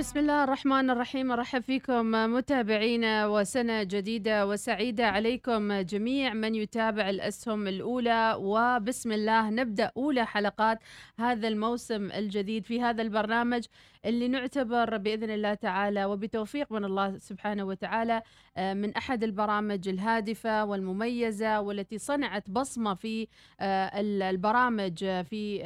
بسم 0.00 0.18
الله 0.18 0.44
الرحمن 0.44 0.90
الرحيم. 0.90 1.32
أرحب 1.32 1.62
فيكم 1.62 2.10
متابعينا 2.10 3.26
وسنة 3.26 3.82
جديدة 3.82 4.46
وسعيدة 4.46 5.06
عليكم 5.06 5.72
جميع 5.80 6.34
من 6.34 6.54
يتابع 6.54 7.10
الأسهم 7.10 7.68
الأولى. 7.68 8.36
وبسم 8.38 9.12
الله 9.12 9.50
نبدأ 9.50 9.92
أولى 9.96 10.26
حلقات 10.26 10.78
هذا 11.18 11.48
الموسم 11.48 12.10
الجديد 12.10 12.66
في 12.66 12.82
هذا 12.82 13.02
البرنامج. 13.02 13.64
اللي 14.04 14.28
نعتبر 14.28 14.96
بإذن 14.96 15.30
الله 15.30 15.54
تعالى 15.54 16.04
وبتوفيق 16.04 16.72
من 16.72 16.84
الله 16.84 17.18
سبحانه 17.18 17.64
وتعالى 17.64 18.22
آه، 18.56 18.74
من 18.74 18.94
أحد 18.96 19.24
البرامج 19.24 19.88
الهادفة 19.88 20.64
والمميزة 20.64 21.60
والتي 21.60 21.98
صنعت 21.98 22.50
بصمة 22.50 22.94
في 22.94 23.28
آه، 23.60 24.00
ال- 24.00 24.22
البرامج 24.22 25.04
آه، 25.04 25.22
في 25.22 25.62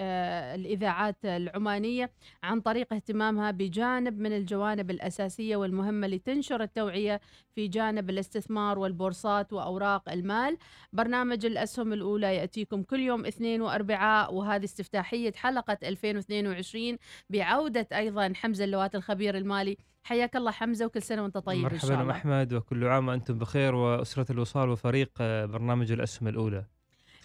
الإذاعات 0.55 1.17
العمانية 1.25 2.11
عن 2.43 2.61
طريق 2.61 2.93
اهتمامها 2.93 3.51
بجانب 3.51 4.19
من 4.21 4.33
الجوانب 4.37 4.91
الأساسية 4.91 5.57
والمهمة 5.57 6.07
لتنشر 6.07 6.63
التوعية 6.63 7.21
في 7.55 7.69
جانب 7.69 8.11
الاستثمار 8.11 8.79
والبورصات 8.79 9.53
وأوراق 9.53 10.13
المال. 10.13 10.57
برنامج 10.93 11.47
الأسهم 11.47 11.93
الأولى 11.93 12.37
يأتيكم 12.37 12.83
كل 12.83 13.01
يوم 13.01 13.27
اثنين 13.27 13.63
واربعاء 13.63 14.35
وهذه 14.35 14.65
استفتاحية 14.65 15.33
حلقة 15.33 15.79
2022 15.83 16.99
بعودة 17.31 17.87
أيضا 17.93 18.24
حمزة 18.35 18.65
اللوات 18.65 18.95
الخبير 18.95 19.37
المالي. 19.37 19.77
حياك 20.05 20.37
الله 20.37 20.51
حمزة 20.51 20.87
وكل 20.87 21.03
سنة 21.03 21.23
وأنت 21.23 21.39
طيب 21.39 21.67
إن 21.67 21.79
شاء 21.79 21.91
مرحبا 21.91 22.03
الله. 22.03 22.13
أحمد 22.13 22.53
وكل 22.53 22.85
عام 22.87 23.09
وأنتم 23.09 23.39
بخير 23.39 23.75
وأسرة 23.75 24.33
الوصال 24.33 24.69
وفريق 24.69 25.11
آه، 25.21 25.45
برنامج 25.47 25.93
الأسهم 25.93 26.29
الأولى 26.29 26.65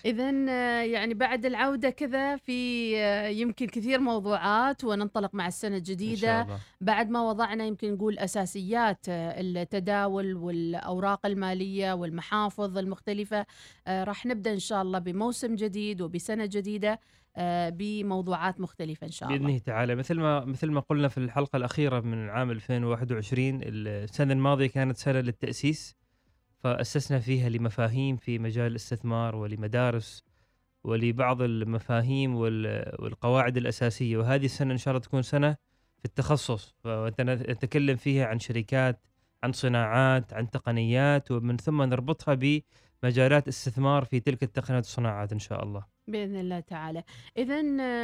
إذا 0.06 0.30
يعني 0.86 1.14
بعد 1.14 1.46
العودة 1.46 1.90
كذا 1.90 2.36
في 2.38 2.94
آه، 2.98 3.28
يمكن 3.28 3.68
كثير 3.68 4.00
موضوعات 4.00 4.84
وننطلق 4.84 5.36
مع 5.36 5.48
السنة 5.48 5.78
الجديدة 5.78 6.42
الله 6.42 6.60
بعد 6.82 7.10
ما 7.10 7.22
وضعنا 7.30 7.66
يمكن 7.66 7.94
نقول 7.94 8.20
أساسيات 8.20 9.06
آه، 9.10 9.42
التداول 9.42 10.34
والأوراق 10.36 11.26
المالية 11.26 11.94
والمحافظ 11.94 12.78
المختلفة 12.78 13.46
آه، 13.88 14.04
راح 14.04 14.26
نبدأ 14.26 14.54
إن 14.54 14.60
شاء 14.60 14.82
الله 14.82 15.00
بموسم 15.00 15.56
جديد 15.56 16.02
وبسنة 16.02 16.46
جديدة 16.46 16.92
آه، 16.92 17.29
بموضوعات 17.70 18.60
مختلفة 18.62 19.08
إن 19.08 19.12
شاء 19.12 19.30
الله. 19.30 19.40
بإذنه 19.40 19.58
تعالى. 19.58 19.96
مثل 19.96 20.20
ما 20.20 20.46
مثل 20.46 20.72
ما 20.72 20.80
قلنا 20.80 21.08
في 21.08 21.18
الحلقة 21.18 21.58
الأخيرة 21.58 22.00
من 22.00 22.30
عام 22.30 22.52
2021 22.52 23.60
السنة 23.64 24.34
الماضية 24.34 24.68
كانت 24.68 24.98
سنة 24.98 25.20
للتأسيس 25.20 25.96
فأسسنا 26.60 27.20
فيها 27.20 27.50
لمفاهيم 27.50 28.16
في 28.18 28.40
مجال 28.40 28.68
الاستثمار 28.72 29.36
ولمدارس 29.36 30.24
ولبعض 30.84 31.42
المفاهيم 31.42 32.36
وال- 32.36 32.96
والقواعد 33.00 33.58
الأساسية. 33.58 34.18
وهذه 34.18 34.46
السنة 34.46 34.72
إن 34.74 34.78
شاء 34.78 34.92
الله 34.92 35.02
تكون 35.06 35.22
سنة 35.22 35.54
في 36.00 36.06
التخصص. 36.06 36.76
فنتكلم 36.84 37.96
فيها 37.96 38.26
عن 38.26 38.40
شركات 38.40 39.08
عن 39.44 39.52
صناعات 39.52 40.34
عن 40.34 40.50
تقنيات 40.50 41.32
ومن 41.32 41.58
ثم 41.58 41.82
نربطها 41.82 42.34
بمجالات 43.04 43.48
استثمار 43.48 44.06
في 44.06 44.20
تلك 44.20 44.44
التقنيات 44.44 44.84
والصناعات 44.84 45.32
إن 45.32 45.40
شاء 45.40 45.64
الله. 45.64 45.86
بإذن 46.08 46.36
الله 46.36 46.60
تعالى. 46.60 47.04
إذا 47.38 47.62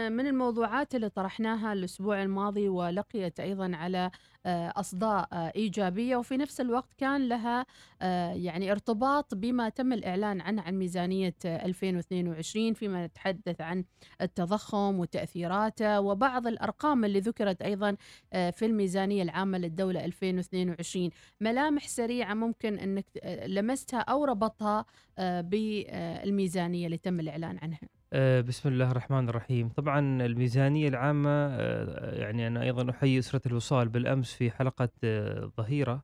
من 0.10 0.28
الموضوعات 0.28 0.96
اللي 0.96 1.10
طرحناها 1.10 1.74
الأسبوع 1.74 2.24
الماضي 2.24 2.70
ولقيت 2.70 3.40
أيضا 3.40 3.72
على 3.76 3.98
آه، 4.06 4.12
أصداء 4.46 5.28
آه، 5.34 5.52
إيجابية 5.56 6.16
وفي 6.18 6.38
نفس 6.38 6.62
الوقت 6.62 6.94
كان 6.98 7.28
لها 7.30 7.66
آه، 8.02 8.34
يعني 8.34 8.72
ارتباط 8.72 9.34
بما 9.36 9.70
تم 9.70 9.94
الإعلان 9.94 10.42
عنه 10.42 10.62
عن 10.62 10.76
ميزانية 10.80 11.36
آه، 11.46 11.66
2022 11.66 12.74
فيما 12.74 13.06
نتحدث 13.06 13.62
عن 13.62 13.86
التضخم 14.22 15.00
وتأثيراته 15.00 16.02
وبعض 16.02 16.48
الأرقام 16.48 17.06
اللي 17.06 17.20
ذكرت 17.20 17.62
أيضا 17.62 17.96
آه، 18.34 18.50
في 18.50 18.66
الميزانية 18.66 19.24
العامة 19.24 19.58
للدولة 19.58 20.06
2022 20.06 21.10
ملامح 21.42 21.88
سريعة 21.88 22.34
ممكن 22.34 22.80
أنك 22.80 23.06
آه، 23.24 23.48
لمستها 23.48 24.00
أو 24.00 24.26
ربطها 24.26 24.86
آه، 25.18 25.42
بالميزانية 25.42 26.86
اللي 26.86 26.98
تم 26.98 27.20
الإعلان 27.20 27.58
عنها. 27.62 27.80
آه، 27.84 27.95
بسم 28.20 28.70
الله 28.70 28.92
الرحمن 28.92 29.30
الرحيم. 29.30 29.70
طبعا 29.70 30.26
الميزانية 30.26 30.88
العامة 30.88 31.30
آه، 31.30 32.16
يعني 32.16 32.48
أنا 32.48 32.62
أيضا 32.64 32.90
أحيي 32.92 33.20
أسرة 33.20 33.42
الوصال 33.46 33.90
بالأمس 33.90 34.34
في 34.34 34.52
حلقة 34.52 34.90
آه، 35.04 35.52
ظهيرة. 35.58 36.04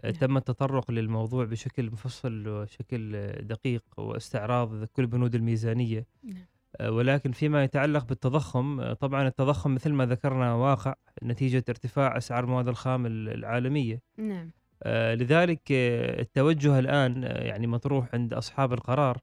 آه، 0.00 0.10
نعم. 0.10 0.12
تم 0.20 0.36
التطرق 0.36 0.90
للموضوع 0.90 1.44
بشكل 1.44 1.90
مفصل 1.90 2.48
وشكل 2.48 3.12
آه، 3.16 3.40
دقيق 3.42 3.82
واستعراض 3.96 4.84
كل 4.84 5.06
بنود 5.06 5.34
الميزانية. 5.34 6.06
نعم. 6.24 6.46
آه، 6.80 6.90
ولكن 6.90 7.32
فيما 7.32 7.64
يتعلق 7.64 8.04
بالتضخم 8.04 8.80
آه، 8.80 8.92
طبعا 8.92 9.28
التضخم 9.28 9.74
مثل 9.74 9.92
ما 9.92 10.06
ذكرنا 10.06 10.54
واقع 10.54 10.94
نتيجة 11.22 11.64
ارتفاع 11.68 12.16
أسعار 12.16 12.44
المواد 12.44 12.68
الخام 12.68 13.06
ال- 13.06 13.28
العالمية. 13.28 14.02
نعم. 14.18 14.50
آه، 14.82 15.14
لذلك 15.14 15.60
آه، 15.72 16.20
التوجه 16.20 16.78
الآن 16.78 17.24
آه، 17.24 17.42
يعني 17.42 17.66
مطروح 17.66 18.08
عند 18.14 18.34
أصحاب 18.34 18.72
القرار 18.72 19.18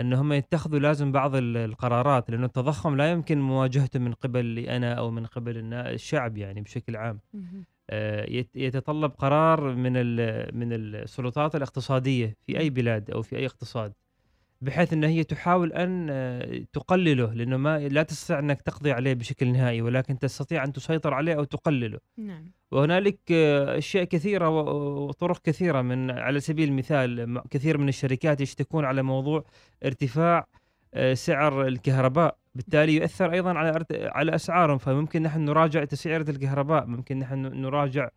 أن 0.00 0.12
هم 0.12 0.32
يتخذوا 0.32 0.78
لازم 0.78 1.12
بعض 1.12 1.34
ال- 1.36 1.56
القرارات 1.56 2.30
لأنه 2.30 2.46
التضخم 2.46 2.96
لا 2.96 3.10
يمكن 3.10 3.40
مواجهته 3.40 3.98
من 4.00 4.12
قبل 4.12 4.58
أنا 4.58 4.94
أو 4.94 5.10
من 5.10 5.26
قبل 5.26 5.74
الشعب 5.74 6.38
يعني 6.38 6.60
بشكل 6.60 6.96
عام. 6.96 7.20
آه، 7.90 8.30
يت- 8.30 8.56
يتطلب 8.56 9.10
قرار 9.10 9.74
من 9.74 9.92
من 10.58 10.72
السلطات 10.72 11.56
الاقتصادية 11.56 12.36
في 12.46 12.58
أي 12.58 12.70
بلاد 12.70 13.10
أو 13.10 13.22
في 13.22 13.36
أي 13.36 13.46
اقتصاد. 13.46 13.92
بحيث 14.60 14.92
أن 14.92 15.04
هي 15.04 15.24
تحاول 15.24 15.72
أن 15.72 16.06
آه، 16.10 16.64
تقلله 16.72 17.34
لأنه 17.34 17.56
ما 17.56 17.78
لا 17.78 18.02
تستطيع 18.02 18.38
أنك 18.38 18.62
تقضي 18.62 18.92
عليه 18.92 19.14
بشكل 19.14 19.52
نهائي 19.52 19.82
ولكن 19.82 20.18
تستطيع 20.18 20.64
أن 20.64 20.72
تسيطر 20.72 21.14
عليه 21.14 21.34
أو 21.34 21.44
تقلله. 21.44 21.98
نعم. 22.18 22.52
وهنالك 22.70 23.18
آه، 23.32 23.78
أشياء 23.78 24.04
كثيرة 24.04 24.48
وطرق 24.48 25.42
كثيرة 25.42 25.82
من 25.82 26.10
على 26.10 26.40
سبيل 26.40 26.68
المثال 26.68 27.42
كثير 27.50 27.78
من 27.78 27.88
الشركات 27.88 28.40
يشتكون 28.40 28.84
على 28.84 29.02
موضوع 29.02 29.44
ارتفاع 29.84 30.46
آه، 30.94 31.14
سعر 31.14 31.66
الكهرباء. 31.66 32.40
بالتالي 32.54 32.94
يؤثر 32.94 33.32
أيضا 33.32 33.58
على 33.58 33.84
على 33.92 34.34
أسعارهم 34.34 34.78
فممكن 34.78 35.22
نحن 35.22 35.44
نراجع 35.44 35.84
تسعيرة 35.84 36.30
الكهرباء 36.30 36.86
ممكن 36.86 37.18
نحن 37.18 37.60
نراجع 37.60 38.08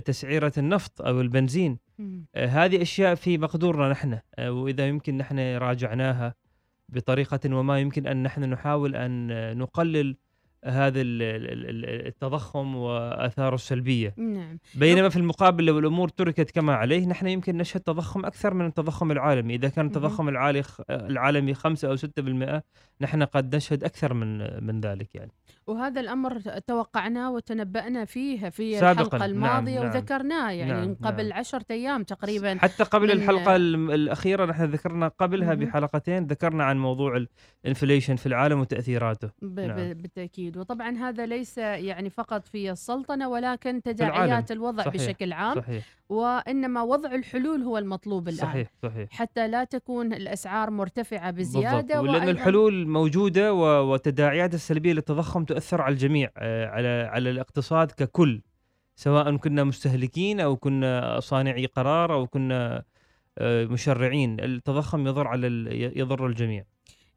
تسعيرة 0.00 0.52
النفط 0.58 1.02
أو 1.02 1.20
البنزين. 1.20 1.78
آه، 2.34 2.46
هذه 2.46 2.82
أشياء 2.82 3.14
في 3.14 3.38
مقدورنا 3.38 3.88
نحن 3.88 4.18
آه، 4.38 4.52
وإذا 4.52 4.86
يمكن 4.88 5.16
نحن 5.16 5.38
راجعناها 5.38 6.34
بطريقة 6.88 7.54
وما 7.56 7.80
يمكن 7.80 8.06
أن 8.06 8.22
نحن 8.22 8.44
نحاول 8.44 8.96
أن 8.96 9.30
آه، 9.30 9.54
نقلل 9.54 10.16
هذا 10.64 11.00
ال- 11.00 11.22
ال- 11.22 11.70
ال- 11.70 12.06
التضخم 12.06 12.76
وآثاره 12.76 13.54
السلبية 13.54 14.14
نعم 14.16 14.58
بينما 14.74 15.08
في 15.08 15.16
المقابل 15.16 15.64
لو 15.66 15.78
الأمور 15.78 16.08
تركت 16.08 16.50
كما 16.50 16.74
عليه 16.74 17.06
نحن 17.06 17.26
يمكن 17.26 17.56
نشهد 17.56 17.80
تضخم 17.80 18.26
أكثر 18.26 18.54
من 18.54 18.66
التضخم 18.66 19.10
العالمي 19.12 19.54
إذا 19.54 19.68
كان. 19.68 19.86
التضخم 19.86 20.28
العالي 20.28 20.62
العالمي 20.90 21.54
5 21.54 21.88
أو 21.88 21.96
6% 21.96 22.62
نحن 23.00 23.22
قد 23.22 23.56
نشهد 23.56 23.84
أكثر 23.84 24.14
من 24.14 24.64
من 24.66 24.80
ذلك 24.80 25.14
يعني 25.14 25.30
وهذا 25.66 26.00
الأمر 26.00 26.40
توقعناه 26.66 27.32
وتنبأنا 27.32 28.04
فيه 28.04 28.48
في 28.48 28.78
سابقاً، 28.78 28.92
الحلقة 29.02 29.18
نعم، 29.18 29.30
الماضية 29.30 29.80
نعم. 29.80 29.88
وذكرناه 29.88 30.50
يعني 30.50 30.72
نعم، 30.72 30.88
من 30.88 30.94
قبل 30.94 31.28
نعم. 31.28 31.38
عشرة 31.38 31.64
أيام 31.70 32.02
تقريبا 32.02 32.58
حتى 32.58 32.84
قبل 32.84 33.06
من- 33.06 33.10
الحلقة 33.12 33.56
الأخيرة 33.56 34.44
نحن 34.46 34.64
ذكرنا 34.64 35.08
قبلها. 35.08 35.54
بحلقتين 35.54 36.26
ذكرنا 36.26 36.64
عن 36.64 36.78
موضوع 36.78 37.24
الانفليشن 37.64 38.16
في 38.16 38.26
العالم 38.26 38.60
وتأثيراته 38.60 39.30
ب- 39.42 39.60
نعم. 39.60 39.76
بالتأكيد 39.94 40.53
أكيد. 40.54 40.60
وطبعا 40.60 40.96
هذا 40.96 41.26
ليس 41.26 41.58
يعني 41.58 42.10
فقط 42.10 42.46
في 42.46 42.70
السلطنة 42.70 43.28
ولكن 43.28 43.82
تداعيات 43.82 44.50
الوضع 44.52 44.82
صحيح. 44.84 44.94
بشكل 44.94 45.32
عام. 45.32 45.56
صحيح. 45.60 45.84
وإنما 46.08 46.82
وضع 46.82 47.14
الحلول 47.14 47.62
هو 47.62 47.78
المطلوب 47.78 48.28
الآن. 48.28 48.38
صحيح 48.46 48.68
صحيح. 48.82 49.08
حتى 49.10 49.48
لا 49.48 49.64
تكون 49.64 50.12
الأسعار 50.12 50.70
مرتفعة 50.70 51.30
بزيادة 51.30 52.02
ولأن 52.02 52.28
الحلول 52.28 52.88
موجودة 52.88 53.54
وتداعيات 53.82 54.54
السلبية 54.54 54.92
للتضخم 54.92 55.44
تؤثر 55.44 55.80
على 55.80 55.92
الجميع 55.92 56.30
آه، 56.36 56.66
على 56.66 56.88
على 57.12 57.30
الاقتصاد 57.30 57.90
ككل. 57.92 58.42
سواء 58.96 59.36
كنا 59.36 59.64
مستهلكين 59.64 60.40
أو 60.40 60.56
كنا 60.56 61.20
صانعي 61.20 61.66
قرار 61.66 62.12
أو 62.14 62.26
كنا 62.26 62.82
آه، 63.38 63.64
مشرعين. 63.64 64.40
التضخم 64.40 65.06
يضر 65.06 65.26
على 65.26 65.46
ال- 65.46 65.98
يضر 65.98 66.26
الجميع. 66.26 66.64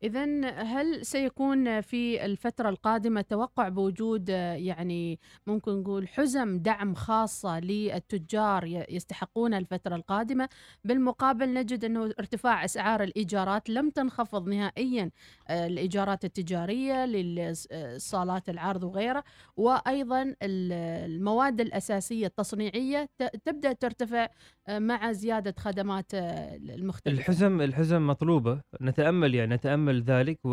إذا 0.04 0.26
هل 0.50 1.06
سيكون 1.06 1.82
في 1.82 2.26
الفترة 2.26 2.70
القادمة 2.70 3.22
توقع 3.22 3.70
بوجود 3.70 4.30
يعني 4.30 5.20
ممكن 5.48 5.72
نقول 5.72 6.08
حزم 6.08 6.60
دعم 6.60 6.94
خاصة 6.96 7.60
للتجار 7.60 8.86
يستحقون 8.90 9.54
الفترة 9.54 9.96
القادمة؟ 9.96 10.50
بالمقابل 10.84 11.54
نجد 11.54 11.86
أنه 11.86 12.04
ارتفاع 12.20 12.66
أسعار 12.66 13.04
الإيجارات 13.04 13.70
لم 13.70 13.90
تنخفض 13.90 14.50
نهائيا 14.50 15.12
آه، 15.48 15.68
الإيجارات 15.68 16.26
التجارية 16.26 17.06
للصالات 17.06 18.50
العرض 18.50 18.84
وغيرها 18.84 19.24
وأيضا 19.58 20.22
ال- 20.22 20.74
المواد 21.12 21.62
الأساسية 21.62 22.28
التصنيعية 22.28 23.10
تبدأ 23.46 23.74
ترتفع 23.74 24.28
آه، 24.68 24.80
مع 24.80 25.12
زيادة 25.12 25.56
خدمات 25.60 26.14
آه، 26.14 26.56
المختلفة. 26.56 27.18
الحزم 27.20 27.62
الحزم 27.62 28.08
مطلوبة. 28.08 28.62
نتأمل 28.82 29.36
يعني 29.36 29.56
نتأمل 29.56 29.87
ذلك 29.92 30.40
و... 30.44 30.50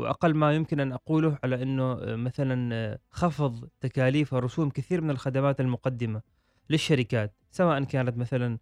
وأقل 0.00 0.34
ما 0.34 0.52
يمكن 0.54 0.80
أن 0.80 0.92
أقوله 0.92 1.38
على 1.44 1.62
أنه 1.62 1.94
مثلا 2.16 2.98
خفض 3.10 3.68
تكاليف 3.80 4.32
ورسوم 4.32 4.70
كثير 4.70 5.00
من 5.00 5.10
الخدمات 5.10 5.60
المقدمة 5.60 6.22
للشركات 6.70 7.34
سواء 7.50 7.84
كانت 7.84 8.16
مثلا 8.18 8.58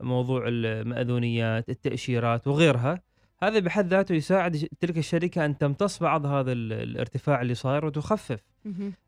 موضوع 0.00 0.44
المأذونيات 0.46 1.68
التأشيرات 1.70 2.46
وغيرها 2.48 3.02
هذا 3.42 3.58
بحد 3.58 3.86
ذاته 3.86 4.14
يساعد 4.14 4.68
تلك 4.80 4.98
الشركة 4.98 5.44
أن 5.44 5.58
تمتص 5.58 5.98
بعض 5.98 6.26
هذا 6.26 6.52
ال- 6.52 6.72
الارتفاع 6.72 7.42
اللي 7.42 7.54
صاير 7.54 7.84
وتخفف. 7.86 8.40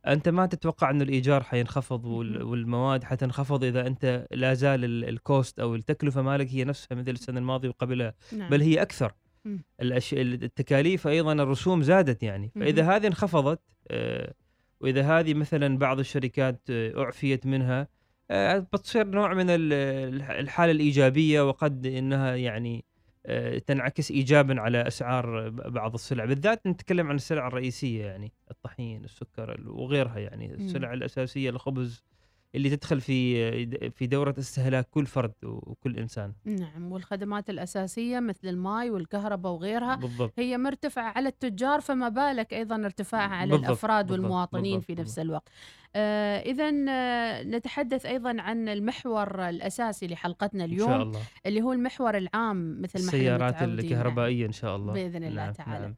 أنت 0.07 0.29
ما 0.29 0.47
تتوقع 0.47 0.91
إنه 0.91 1.05
الإيجار 1.05 1.43
حينخفض. 1.43 2.05
والمواد 2.05 3.05
حتنخفض 3.05 3.65
إذا 3.65 3.87
أنت 3.87 4.27
لا 4.31 4.55
زال 4.55 4.85
ال- 4.85 5.09
الكوست 5.09 5.61
أو 5.61 5.75
التكلفة 5.75 6.23
مالك 6.23 6.49
هي 6.51 6.65
نفسها 6.65 6.95
مثل 6.97 7.11
السنة 7.11 7.39
الماضية 7.39 7.69
وقبلها 7.69 8.15
نعم. 8.39 8.51
بل 8.51 8.63
هي 8.63 8.83
أكثر. 8.83 9.13
الأش... 9.81 10.15
التكاليف 10.15 11.07
أيضا 11.07 11.33
الرسوم 11.33 11.83
زادت 11.83 12.23
يعني. 12.23 12.51
فإذا. 12.55 12.97
هذه 12.97 13.07
انخفضت 13.07 13.61
آه، 13.91 14.35
وإذا 14.81 15.03
هذه 15.03 15.35
مثلا 15.35 15.79
بعض 15.79 15.99
الشركات 15.99 16.61
آه، 16.71 16.99
أعفيت 17.03 17.47
منها 17.47 17.89
آه، 18.31 18.59
بتصير 18.59 19.07
نوع 19.07 19.35
من 19.35 19.51
ال- 19.51 19.73
الح- 20.15 20.31
الحالة 20.31 20.73
الإيجابية 20.73 21.49
وقد 21.49 21.87
إنها 21.87 22.37
يعني 22.37 22.85
تنعكس 23.67 24.11
ايجابا 24.11 24.61
على 24.61 24.87
أسعار 24.87 25.49
بعض 25.51 25.95
السلع. 25.95 26.25
بالذات 26.25 26.67
نتكلم 26.67 27.07
عن 27.09 27.15
السلع 27.15 27.47
الرئيسية 27.47 28.05
يعني 28.05 28.33
الطحين 28.51 29.05
السكر 29.05 29.55
ال- 29.55 29.69
وغيرها 29.69 30.19
يعني. 30.19 30.55
السلع 30.55 30.93
الأساسية 30.93 31.51
الخبز 31.51 32.03
اللي 32.55 32.77
تدخل 32.77 33.01
في 33.01 33.91
في 33.91 34.07
دورة 34.07 34.35
استهلاك 34.39 34.89
كل 34.91 35.07
فرد 35.07 35.33
وكل 35.43 35.99
إنسان 35.99 36.33
نعم 36.45 36.93
والخدمات 36.93 37.51
الأساسية 37.51 38.21
مثل 38.21 38.49
الماء 38.49 38.91
والكهرباء 38.91 39.53
وغيرها 39.53 39.95
بالضبط 39.97 40.33
هي 40.39 40.59
مرتفعة 40.59 41.13
على 41.17 41.29
التجار 41.29 41.81
فما 41.81 42.09
بالك 42.09 42.55
أيضا 42.55 42.77
ارتفاعها 42.77 43.35
على 43.35 43.51
بالضبط، 43.51 43.67
الأفراد 43.67 44.07
بالضبط، 44.07 44.25
والمواطنين 44.25 44.79
بالضبط، 44.79 44.87
في 44.87 44.95
نفس. 44.95 45.19
الوقت 45.19 45.49
آه 45.97 46.41
إذا 46.41 46.73
آه 46.89 47.43
نتحدث 47.43 48.07
أيضا 48.07 48.41
عن 48.41 48.69
المحور 48.69 49.49
الأساسي 49.49 50.07
لحلقتنا 50.07 50.65
اليوم 50.65 50.89
شاء 50.89 51.03
الله 51.03 51.21
اللي 51.47 51.63
هو 51.63 51.73
المحور 51.73 52.17
العام 52.17 52.83
مثل 52.83 52.99
ما 52.99 53.05
السيارات. 53.05 53.63
الكهربائية 53.63 54.47
إن 54.47 54.53
شاء 54.53 54.77
الله 54.77 54.93
بإذن 54.93 55.25
الله 55.25 55.45
نعم، 55.45 55.53
تعالى. 55.53 55.85
نعم. 55.85 55.95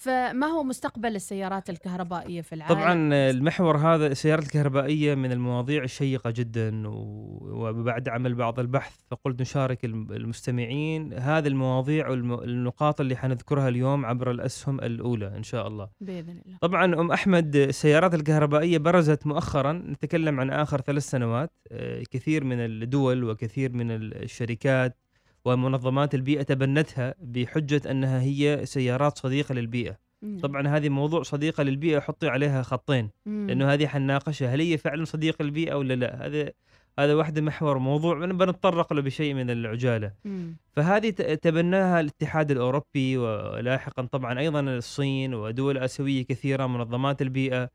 فما 0.00 0.46
هو 0.46 0.62
مستقبل 0.62 1.16
السيارات 1.16 1.70
الكهربائية 1.70 2.40
في 2.42 2.54
العالم؟ 2.54 2.74
طبعا 2.74 2.94
المحور 3.30 3.76
هذا 3.76 4.06
السيارات 4.06 4.44
الكهربائية 4.44 5.14
من 5.14 5.32
المواضيع 5.32 5.82
الشيقه 5.82 6.30
جدا 6.30 6.82
وبعد 6.88 8.08
عمل 8.08 8.34
بعض 8.34 8.60
البحث 8.60 8.96
فقلت 9.10 9.40
نشارك 9.40 9.84
الم- 9.84 10.12
المستمعين 10.12 11.12
هذه 11.14 11.46
المواضيع 11.48 12.08
والنقاط 12.08 13.00
اللي 13.00 13.16
حنذكرها 13.16 13.68
اليوم 13.68 14.06
عبر 14.06 14.30
الأسهم 14.30 14.80
الأولى 14.80 15.36
إن 15.36 15.42
شاء 15.42 15.66
الله. 15.68 15.88
بإذن 16.00 16.40
الله. 16.46 16.58
طبعا 16.60 16.84
أم 16.84 17.12
أحمد 17.12 17.56
السيارات 17.56 18.14
الكهربائية 18.14 18.78
برزت 18.78 19.26
مؤخرا 19.26 19.72
نتكلم 19.72 20.40
عن 20.40 20.50
آخر 20.50 20.80
ثلاث 20.80 21.02
سنوات 21.10 21.52
آه، 21.72 22.02
كثير 22.10 22.44
من 22.44 22.60
الدول 22.60 23.24
وكثير 23.24 23.72
من 23.72 23.90
الشركات 23.90 24.96
ومنظمات 25.44 26.14
البيئة 26.14 26.42
تبنتها 26.42 27.14
بحجة 27.20 27.90
أنها 27.90 28.20
هي 28.20 28.60
سيارات 28.64 29.18
صديقة 29.18 29.54
للبيئة 29.54 29.96
نعم. 30.22 30.38
طبعا 30.38 30.68
هذه 30.68 30.88
موضوع 30.88 31.22
صديقة 31.22 31.62
للبيئة 31.62 32.00
حطي 32.00 32.28
عليها 32.28 32.62
خطين 32.62 33.10
مم. 33.26 33.46
لأنه 33.48 33.72
هذه 33.72 33.86
حنناقشها 33.86 34.54
هل 34.54 34.60
هي 34.60 34.78
فعلا 34.78 35.04
صديقة 35.04 35.42
للبيئة 35.42 35.74
ولا 35.74 35.94
لا 35.94 36.26
هذا 36.26 36.50
هذا 36.98 37.14
واحدة 37.14 37.40
محور 37.42 37.78
موضوع 37.78 38.26
بنتطرق 38.26 38.92
له 38.92 39.02
بشيء 39.02 39.34
من 39.34 39.50
العجالة 39.50 40.12
مم. 40.24 40.56
فهذه 40.72 41.10
تبناها 41.34 42.00
الاتحاد 42.00 42.50
الأوروبي 42.50 43.18
ولاحقا 43.18 44.02
طبعا 44.02 44.38
أيضا 44.38 44.60
الصين 44.60 45.34
ودول 45.34 45.78
آسيوية 45.78 46.22
كثيرة 46.22 46.66
منظمات 46.66 47.22
البيئة 47.22 47.70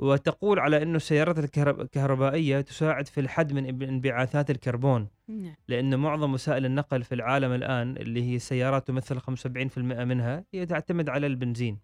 وتقول 0.00 0.58
على 0.58 0.82
إنه 0.82 0.96
السيارات 0.96 1.38
الكهرب- 1.38 1.80
الكهربائية 1.80 2.60
تساعد 2.60 3.08
في 3.08 3.20
الحد 3.20 3.52
من 3.52 3.82
انبعاثات 3.82 4.50
الكربون 4.50 5.08
نعم 5.28 5.54
لأن 5.68 5.98
معظم 5.98 6.34
وسائل 6.34 6.64
النقل 6.66 7.02
في 7.02 7.14
العالم 7.14 7.52
الآن 7.52 7.96
اللي 7.96 8.22
هي 8.22 8.36
السيارات 8.36 8.86
تمثل 8.88 9.18
75% 9.20 10.04
منها 10.04 10.44
هي 10.54 10.66
تعتمد 10.66 11.08
على 11.08 11.26
البنزين. 11.26 11.78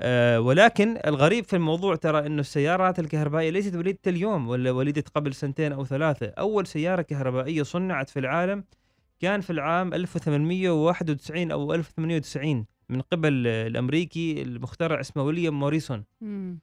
آه 0.00 0.40
ولكن 0.40 0.98
الغريب 1.06 1.44
في 1.44 1.56
الموضوع 1.56 1.96
ترى 1.96 2.26
إنه 2.26 2.40
السيارات 2.40 2.98
الكهربائية 2.98 3.50
ليست 3.50 3.76
وليدة 3.76 3.98
اليوم 4.06 4.48
ولا 4.48 4.70
وليدة 4.70 5.04
قبل 5.14 5.34
سنتين 5.34 5.72
أو 5.72 5.84
ثلاثة، 5.84 6.26
أول 6.26 6.66
سيارة 6.66 7.02
كهربائية 7.02 7.62
صنعت 7.62 8.08
في 8.10 8.18
العالم 8.18 8.64
كان 9.20 9.40
في 9.40 9.50
العام 9.50 9.94
1891 9.94 11.50
أو 11.52 11.74
1890 11.74 12.66
من 12.88 13.00
قبل 13.00 13.46
الأمريكي 13.46 14.42
المخترع 14.42 15.00
اسمه 15.00 15.22
ويليام 15.22 15.58
موريسون. 15.60 16.04
مم. 16.20 16.58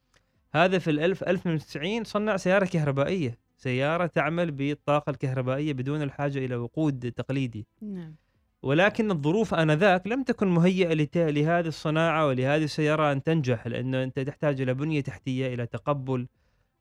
هذا 0.54 0.80
في 0.80 0.90
الألف 0.92 1.24
ألف 1.24 1.48
من 1.48 1.54
التسعين 1.54 2.04
صنع 2.04 2.38
سيارة 2.38 2.66
كهربائية. 2.66 3.38
سيارة 3.58 4.06
تعمل 4.06 4.52
بالطاقة 4.52 5.10
الكهربائية 5.10 5.74
بدون 5.74 6.02
الحاجة 6.02 6.46
إلى 6.46 6.56
وقود 6.56 7.12
تقليدي. 7.12 7.68
نعم. 7.82 8.16
ولكن 8.64 9.12
الظروف 9.12 9.54
آنذاك 9.54 10.08
لم 10.08 10.24
تكن 10.24 10.48
مهيئة 10.48 10.94
لهذه 11.16 11.68
الصناعة 11.68 12.28
ولهذه 12.28 12.64
السيارة 12.64 13.12
أن 13.12 13.24
تنجح 13.24 13.68
لأنه 13.68 14.04
أنت 14.04 14.20
تحتاج 14.20 14.62
إلى 14.62 14.74
بنية 14.74 15.02
تحتية 15.02 15.54
إلى 15.54 15.66
تقبل 15.66 16.28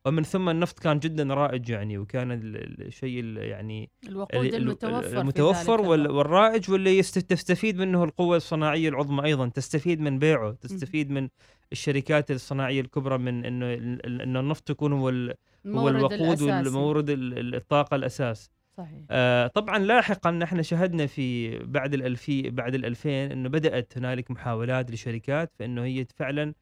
ومن 0.06 0.22
ثم 0.22 0.48
النفط 0.48 0.78
كان 0.78 0.98
جدا 0.98 1.34
رائج 1.34 1.68
يعني 1.70 1.98
وكان 1.98 2.32
ال- 2.32 2.56
ال- 2.56 2.86
الشيء 2.86 3.20
ال- 3.20 3.36
يعني 3.36 3.90
الوقود 4.08 4.44
ال- 4.46 4.54
المتوفر 4.54 5.20
المتوفر. 5.20 5.80
والرائج 5.80 6.70
واللي 6.70 7.02
تستفيد 7.02 7.78
منه 7.78 8.04
القوة 8.04 8.36
الصناعية 8.36 8.88
العظمى 8.88 9.24
أيضا 9.24 9.48
تستفيد 9.48 10.00
من 10.00 10.18
بيعه 10.18 10.52
تستفيد 10.52 11.10
من 11.10 11.28
الشركات 11.72 12.30
الصناعية 12.30 12.80
الكبرى 12.80 13.18
من 13.18 13.44
أنه 13.44 13.74
أنه 14.04 14.40
النفط 14.40 14.70
يكون 14.70 14.92
هو 14.92 15.08
هو 15.66 15.88
الوقود 15.88 16.20
الأساسي. 16.20 16.44
والمورد 16.52 17.10
ال- 17.10 17.38
ال- 17.38 17.54
الطاقة 17.54 17.94
الأساس 17.94 18.50
صحيح 18.76 18.98
آه 19.10 19.46
طبعا 19.46 19.78
لاحقا 19.78 20.30
نحن 20.30 20.62
شهدنا 20.62 21.06
في 21.06 21.58
بعد 21.58 21.94
الألفي 21.94 22.50
بعد 22.50 22.74
الألفين 22.74 23.32
أنه 23.32 23.48
بدأت 23.48 23.98
هنالك 23.98 24.30
محاولات 24.30 24.90
لشركات 24.90 25.52
فإنه 25.58 25.84
هي 25.84 26.06
فعلا 26.16 26.54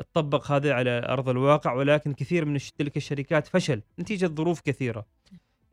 تطبق 0.00 0.50
هذا 0.50 0.72
على 0.72 1.06
أرض 1.08 1.28
الواقع 1.28 1.72
ولكن 1.72 2.12
كثير 2.12 2.44
من 2.44 2.58
تلك 2.78 2.96
الشركات 2.96 3.46
فشل 3.46 3.82
نتيجة 3.98 4.26
ظروف 4.26 4.60
كثيرة. 4.60 5.06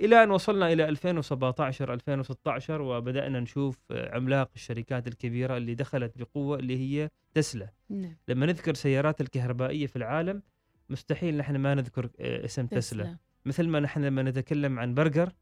إلى 0.02 0.24
أن 0.24 0.32
وصلنا 0.32 0.74
إلى 0.74 0.90
2017 0.90 1.94
2016 1.94 2.82
وبدأنا 2.82 3.40
نشوف 3.40 3.80
عملاق 3.92 4.50
الشركات 4.56 5.08
الكبيرة 5.08 5.58
اللي 5.58 5.76
دخلت 5.76 6.18
بقوة 6.18 6.60
اللي 6.60 6.78
هي 6.78 7.10
تسلا. 7.34 7.70
نعم. 7.90 8.16
لما 8.28 8.46
نذكر 8.46 8.74
سيارات 8.74 9.22
الكهربائية 9.22 9.88
في 9.88 9.96
العالم 9.96 10.42
مستحيل 10.90 11.38
نحن 11.38 11.56
ما 11.56 11.76
نذكر 11.76 12.10
اسم 12.20 12.66
تسلا, 12.66 13.04
تسلا. 13.04 13.18
مثل 13.46 13.68
ما 13.68 13.80
نحن 13.80 14.04
لما 14.04 14.24
نتكلم 14.24 14.80
عن 14.80 14.94
برجر 14.94 15.34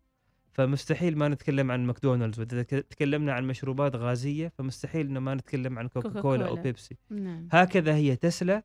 فمستحيل 0.51 1.17
ما 1.17 1.27
نتكلم 1.27 1.71
عن 1.71 1.85
ماكدونالدز 1.85 2.59
تكلمنا 2.65 3.33
عن 3.33 3.47
مشروبات 3.47 3.95
غازية 3.95 4.47
فمستحيل 4.57 5.07
إنه 5.07 5.19
ما 5.19 5.35
نتكلم 5.35 5.79
عن 5.79 5.87
كوكا 5.87 6.21
كولا 6.21 6.47
أو. 6.47 6.55
بيبسي. 6.55 6.97
نعم. 7.09 7.47
هكذا 7.51 7.95
هي 7.95 8.15
تسلا 8.15 8.63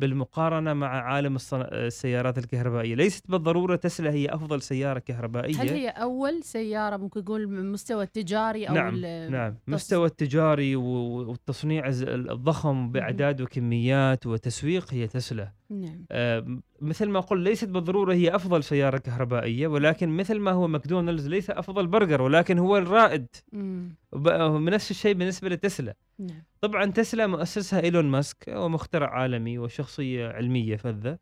بالمقارنة 0.00 0.72
مع 0.72 1.02
عالم. 1.02 1.36
السيارات 1.52 2.38
الكهربائية. 2.38 2.94
ليست 2.94 3.30
بالضرورة 3.30 3.76
تسلا 3.76 4.10
هي 4.10 4.26
أفضل 4.26 4.62
سيارة 4.62 4.98
كهربائية. 4.98 5.62
هل 5.62 5.68
هي 5.68 5.88
أول 5.88 6.42
سيارة 6.42 6.96
ممكن 6.96 7.20
نقول 7.20 7.48
من 7.48 7.58
المستوى 7.58 8.02
التجاري 8.02 8.68
أو 8.68 8.74
نعم 8.74 8.96
نعم. 9.30 9.54
مستوى 9.68 10.06
التجاري 10.06 10.76
والتصنيع 10.76 11.82
الضخم 11.88 12.92
بأعداد 12.92 13.40
وكميات 13.40 14.26
وتسويق 14.26 14.94
هي 14.94 15.06
تسلا. 15.06 15.59
نعم. 15.70 16.04
آه، 16.10 16.58
مثل 16.80 17.08
ما 17.08 17.20
قلت 17.20 17.40
ليست 17.48 17.68
بالضرورة 17.68 18.14
هي 18.14 18.34
أفضل 18.34 18.64
سيارة 18.64 18.98
كهربائية 18.98 19.66
ولكن 19.66 20.08
مثل 20.16 20.38
ما 20.38 20.50
هو 20.50 20.68
ماكدونالدز 20.68 21.28
ليس 21.28 21.50
أفضل 21.50 21.86
برجر 21.86 22.22
ولكن 22.22 22.58
هو 22.58 22.76
الرائد. 22.76 23.26
مم. 23.52 23.94
وب- 24.12 24.28
نفس 24.68 24.90
الشيء 24.90 25.14
بالنسبة 25.14 25.48
لتسلا. 25.48 25.94
نعم. 26.18 26.42
طبعا 26.60 26.84
تسلا 26.86 27.26
مؤسسها 27.26 27.80
إيلون 27.80 28.04
ماسك 28.04 28.48
هو 28.48 28.68
مخترع 28.68 29.08
عالمي 29.10 29.58
وشخصية 29.58 30.28
علمية 30.28 30.76
فذة 30.76 31.18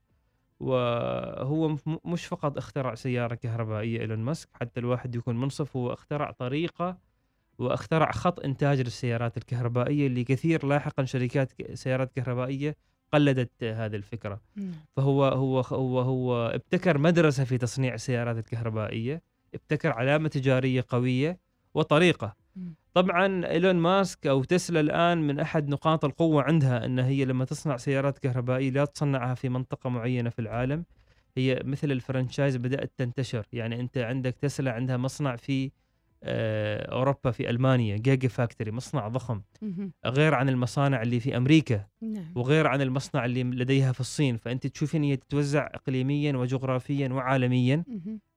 وهو 0.60 1.76
مش 2.04 2.26
فقط 2.26 2.56
اخترع 2.56 2.94
سيارة 2.94 3.34
كهربائية 3.34 4.00
إيلون 4.00 4.18
ماسك 4.18 4.48
حتى 4.52 4.80
الواحد 4.80 5.14
يكون 5.14 5.40
منصف 5.40 5.76
هو 5.76 5.92
اخترع 5.92 6.30
طريقة 6.30 6.98
واخترع 7.58 8.10
خط 8.12 8.40
إنتاج 8.40 8.80
للسيارات 8.80 9.36
الكهربائية 9.36 10.06
اللي 10.06 10.24
كثير 10.24 10.66
لاحقا 10.66 11.04
شركات 11.04 11.52
سيارات 11.74 12.12
كهربائية 12.16 12.76
قلدت 13.12 13.64
هذه 13.64 13.96
الفكرة. 13.96 14.40
فهو 14.96 15.24
هو 15.24 15.60
هو 15.60 16.00
هو 16.00 16.46
ابتكر 16.46 16.98
مدرسة 16.98 17.44
في 17.44 17.58
تصنيع 17.58 17.94
السيارات 17.94 18.38
الكهربائيه 18.38 19.22
ابتكر 19.54 19.92
علامة 19.92 20.28
تجارية 20.28 20.84
قوية 20.88 21.38
وطريقة. 21.74 22.36
طبعا 22.94 23.46
إيلون 23.46 23.76
ماسك 23.76 24.26
أو 24.26 24.44
تسلا 24.44 24.80
الآن 24.80 25.18
من 25.18 25.40
أحد 25.40 25.68
نقاط 25.68 26.04
القوة 26.04 26.42
عندها 26.42 26.84
إن 26.84 26.98
هي 26.98 27.24
لما 27.24 27.44
تصنع 27.44 27.76
سيارات 27.76 28.18
كهربائية 28.18 28.70
لا 28.70 28.84
تصنعها 28.84 29.34
في 29.34 29.48
منطقة 29.48 29.90
معينة 29.90 30.30
في 30.30 30.38
العالم. 30.38 30.84
هي 31.36 31.62
مثل 31.64 31.92
ال 31.92 31.99
franchise 31.99 32.56
بدأت 32.56 32.92
تنتشر. 32.96 33.46
يعني 33.52 33.80
أنت 33.80 33.98
عندك 33.98 34.36
تسلا 34.40 34.72
عندها 34.72 34.96
مصنع 34.96 35.36
في 35.36 35.70
أوروبا 36.24 37.30
في 37.30 37.50
ألمانيا 37.50 37.96
giga 37.96 38.28
factory 38.28 38.70
مصنع 38.72 39.08
ضخم. 39.08 39.42
غير 40.06 40.34
عن 40.34 40.48
المصانع 40.48 41.02
اللي 41.02 41.20
في 41.20 41.36
أمريكا 41.36 41.86
نعم 42.02 42.32
وغير 42.34 42.66
عن 42.66 42.80
المصنع 42.82 43.24
اللي 43.24 43.42
لديها 43.44 43.92
في 43.92 44.00
الصين 44.00 44.36
فأنت 44.36 44.66
تشوفين 44.66 45.02
هي 45.02 45.16
تتوزع 45.16 45.66
اقليميا 45.74 46.36
وجغرافيا 46.36 47.08
وعالميا. 47.08 47.84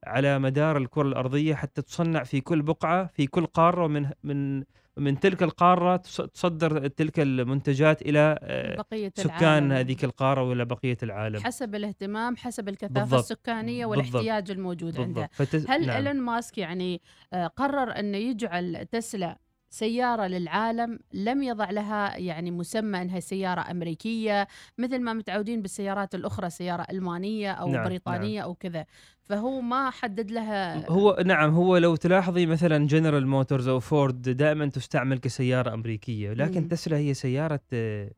على 0.03 0.39
مدار 0.39 0.77
الكرة 0.77 1.07
الأرضية 1.07 1.55
حتى 1.55 1.81
تصنع 1.81 2.23
في 2.23 2.41
كل 2.41 2.61
بقعة 2.61 3.05
في 3.05 3.27
كل 3.27 3.45
قارة 3.45 3.85
ومن 3.85 4.09
من 4.23 4.63
من 4.97 5.19
تلك 5.19 5.43
القارة 5.43 5.97
تص- 5.97 6.25
تصدر 6.33 6.87
تلك 6.87 7.19
المنتجات 7.19 8.01
إلى 8.01 8.39
آه، 8.41 8.75
بقية 8.75 9.11
سكان 9.17 9.33
العالم. 9.39 9.71
هذيك 9.71 10.03
القارة 10.03 10.43
ولا 10.43 10.63
بقية 10.63 10.97
العالم 11.03 11.39
حسب 11.39 11.75
الاهتمام 11.75 12.37
حسب 12.37 12.69
الكثافة 12.69 12.93
بالضبط. 13.01 13.19
السكانية 13.19 13.85
بالضبط. 13.85 14.13
والاحتياج 14.13 14.51
الموجود 14.51 14.99
عنده 14.99 15.21
بالضبط 15.21 15.29
فتز... 15.33 15.65
هل 15.69 15.85
نعم. 15.87 15.97
إيلون 15.97 16.21
ماسك 16.21 16.57
يعني 16.57 17.01
آه، 17.33 17.47
قرر 17.47 17.99
أنه 17.99 18.17
يجعل 18.17 18.85
تسلا 18.91 19.37
سيارة 19.81 20.27
للعالم 20.27 20.99
لم 21.13 21.43
يضع 21.43 21.69
لها 21.71 22.17
يعني 22.17 22.51
مسمى 22.51 23.01
أنها 23.01 23.19
سيارة 23.19 23.71
أمريكية 23.71 24.47
مثل 24.77 24.99
ما 25.01 25.13
متعودين 25.13 25.61
بالسيارات 25.61 26.15
الأخرى 26.15 26.49
سيارة 26.49 26.85
ألمانية 26.91 27.51
أو 27.51 27.69
نعم، 27.71 27.83
بريطانية 27.85 28.41
أو 28.41 28.53
كذا 28.53 28.85
فهو 29.23 29.61
ما 29.61 29.89
حدد 29.89 30.31
لها 30.31 30.89
هو 30.91 31.17
نعم 31.25 31.49
هو 31.53 31.77
لو 31.77 31.95
تلاحظي 31.95 32.45
مثلا 32.45 32.87
جنرال 32.87 33.27
موتورز 33.27 33.67
أو 33.67 33.79
فورد 33.79 34.21
دائما 34.21 34.65
تستعمل 34.65 35.17
كسيارة 35.19 35.73
أمريكية 35.73 36.33
لكن 36.33 36.61
مم. 36.61 36.67
تسلا 36.67 36.97
هي 36.97 37.13
سيارة 37.13 37.59
آه، 37.73 38.11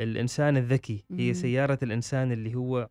الإنسان 0.00 0.56
الذكي 0.56 1.04
هي 1.10 1.26
مم. 1.28 1.32
سيارة 1.32 1.78
الإنسان 1.82 2.32
اللي 2.32 2.54
هو 2.54 2.88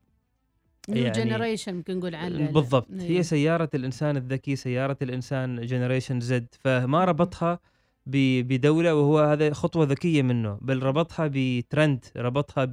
new 0.89 1.03
يعني- 1.03 1.23
generation 1.23 1.75
ممكن 1.75 1.97
نقول 1.99 2.15
عنه 2.15 2.51
بالضبط 2.51 2.87
إيه. 2.91 3.09
هي 3.17 3.23
سيارة 3.23 3.69
الإنسان 3.75 4.17
الذكي 4.17 4.55
سيارة 4.55 4.97
الإنسان 5.01 5.61
generation 5.61 6.19
Z 6.19 6.47
فما 6.59 7.05
ربطها 7.05 7.53
ب- 7.55 7.59
بدولة 8.43 8.95
وهو 8.95 9.19
هذا 9.19 9.53
خطوة 9.53 9.85
ذكية 9.85 10.21
منه. 10.21 10.57
بل 10.61 10.83
ربطها 10.83 11.29
بترند 11.33 12.05
ربطها 12.17 12.71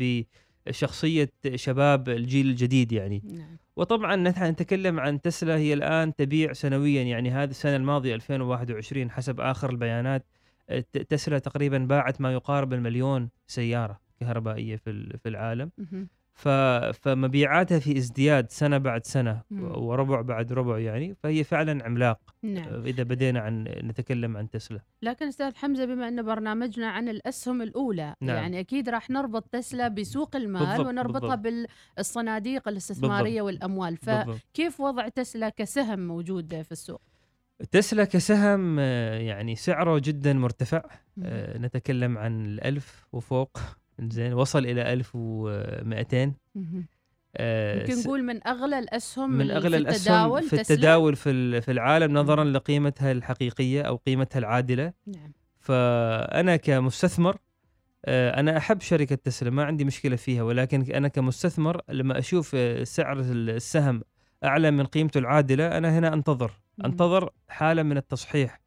بشخصية 0.69 1.31
شباب 1.55 2.09
الجيل 2.09 2.47
الجديد 2.47 2.93
يعني. 2.93 3.23
نعم. 3.25 3.57
وطبعا 3.77 4.17
نحن 4.17 4.45
نتكلم 4.45 5.01
عن 5.01 5.21
تسلا 5.21 5.57
هي 5.57 5.73
الآن 5.73 6.15
تبيع 6.15 6.53
سنويا 6.53 7.03
يعني 7.03 7.31
هذه 7.31 7.51
السنة 7.51 7.77
الماضية 7.77 8.15
2021 8.15 9.11
حسب 9.11 9.41
آخر 9.41 9.71
البيانات 9.71 10.27
تسلا 11.09 11.39
تقريبا 11.39 11.79
باعت 11.79 12.21
ما 12.21 12.33
يقارب 12.33 12.73
المليون 12.73 13.29
سيارة 13.47 14.01
كهربائية 14.21 14.77
في 14.77 15.19
في 15.23 15.29
العالم. 15.29 15.71
فمبيعاتها 16.93 17.79
في 17.79 17.99
ازدياد 17.99 18.51
سنة 18.51 18.79
بعد 18.79 19.07
سنة. 19.07 19.43
وربع 19.51 20.21
بعد 20.21 20.53
ربع 20.53 20.79
يعني 20.79 21.15
فهي 21.15 21.45
فعلا 21.45 21.85
عملاق. 21.85 22.19
نعم. 22.43 22.85
إذا 22.87 23.03
بدينا 23.03 23.41
عن 23.41 23.65
نتكلم 23.65 24.37
عن 24.37 24.51
تسلا. 24.51 24.81
لكن 25.03 25.27
أستاذ 25.27 25.55
حمزة 25.55 25.85
بما 25.85 26.09
أن 26.09 26.23
برنامجنا 26.23 26.87
عن 26.87 27.09
الأسهم 27.09 27.63
الأولى 27.63 28.15
نعم. 28.21 28.37
يعني 28.37 28.61
أكيد 28.61 28.89
راح 28.89 29.11
نربط 29.11 29.49
تسلا 29.49 29.89
بسوق 29.89 30.37
المال 30.37 30.67
بالضبط، 30.67 30.87
ونربطها 30.87 31.35
بالضبط. 31.35 31.71
بالصناديق 31.97 32.69
الاستثمارية 32.69 33.43
والأموال. 33.43 33.99
بالضبط. 34.07 34.37
فكيف 34.37 34.81
وضع 34.81 35.09
تسلا 35.09 35.49
كسهم 35.49 36.07
موجود 36.07 36.63
في 36.63 36.73
السوق؟ 36.73 37.01
تسلا 37.71 38.05
كسهم 38.05 38.77
آه، 38.81 39.19
يعني 39.19 39.57
سعره 39.57 39.99
جدا 40.05 40.33
مرتفع. 40.33 40.83
آه، 41.23 41.59
نتكلم 41.59 42.19
عن 42.19 42.47
الألف 42.47 43.07
وفوق. 43.13 43.59
زين 44.01 44.33
وصل 44.33 44.59
إلى 44.67 44.93
1200 44.93 46.33
مهم. 46.55 46.87
آه، 47.37 47.81
يمكن 47.81 47.95
س- 47.95 48.07
نقول 48.07 48.23
من 48.23 48.47
أغلى 48.47 48.79
الأسهم 48.79 49.31
من 49.31 49.47
في 49.47 49.53
أغلى 49.57 49.77
التداول 49.77 50.39
الأسهم 50.41 50.49
في. 50.65 50.73
التداول 50.73 51.17
في 51.17 51.61
في 51.61 51.73
العالم 51.73 52.19
نظرا. 52.19 52.45
لقيمتها 52.45 53.13
الحقيقية 53.13 53.83
أو 53.83 53.97
قيمتها 53.97 54.39
العادلة 54.39 54.93
نعم 55.07 55.33
فأنا 55.61 56.57
كمستثمر 56.57 57.37
آه، 58.05 58.41
أنا 58.41 58.57
أحب 58.57 58.81
شركة 58.81 59.15
تسلا 59.15 59.51
ما 59.51 59.65
عندي 59.65 59.85
مشكلة 59.85 60.17
فيها 60.17 60.43
ولكن 60.43 60.83
أنا 60.95 61.09
كمستثمر 61.09 61.81
لما 61.89 62.19
أشوف 62.19 62.53
آه، 62.55 62.85
سعر 62.85 63.21
السهم 63.21 64.03
أعلى 64.45 64.71
من 64.71 64.85
قيمته 64.87 65.19
العادلة 65.19 65.79
أنا 65.79 65.99
هنا 65.99 66.15
أنتظر. 66.15 66.51
أنتظر 66.85 67.31
حالة 67.49 67.83
من 67.83 67.97
التصحيح 67.97 68.61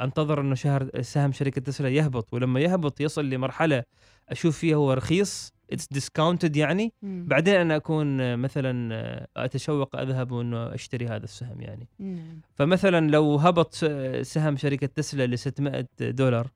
أنتظر 0.00 0.40
انه 0.40 0.54
سعر 0.54 1.02
سهم 1.02 1.32
شركة 1.32 1.60
تسلا 1.60 1.88
يهبط 1.88 2.34
ولما 2.34 2.60
يهبط 2.60 3.00
يصل 3.00 3.30
لمرحلة 3.30 3.84
أشوف 4.28 4.58
فيها 4.58 4.76
هو 4.76 4.92
رخيص 4.92 5.52
it's 5.72 5.88
discounted 5.90 6.56
يعني. 6.56 6.92
مم. 7.02 7.24
بعدين 7.28 7.54
أنا 7.54 7.76
أكون 7.76 8.36
مثلا 8.36 8.94
آه، 8.94 9.28
أتشوق 9.36 9.96
أذهب 9.96 10.32
وأنه 10.32 10.74
أشتري 10.74 11.06
هذا 11.06 11.24
السهم 11.24 11.60
يعني. 11.60 11.88
نعم 11.98 12.40
فمثلا 12.54 13.10
لو 13.10 13.36
هبط 13.36 13.74
سهم 14.22 14.56
شركة 14.56 14.86
تسلا 14.86 15.26
ل 15.26 15.38
600 15.38 15.86
دولار 16.00 16.50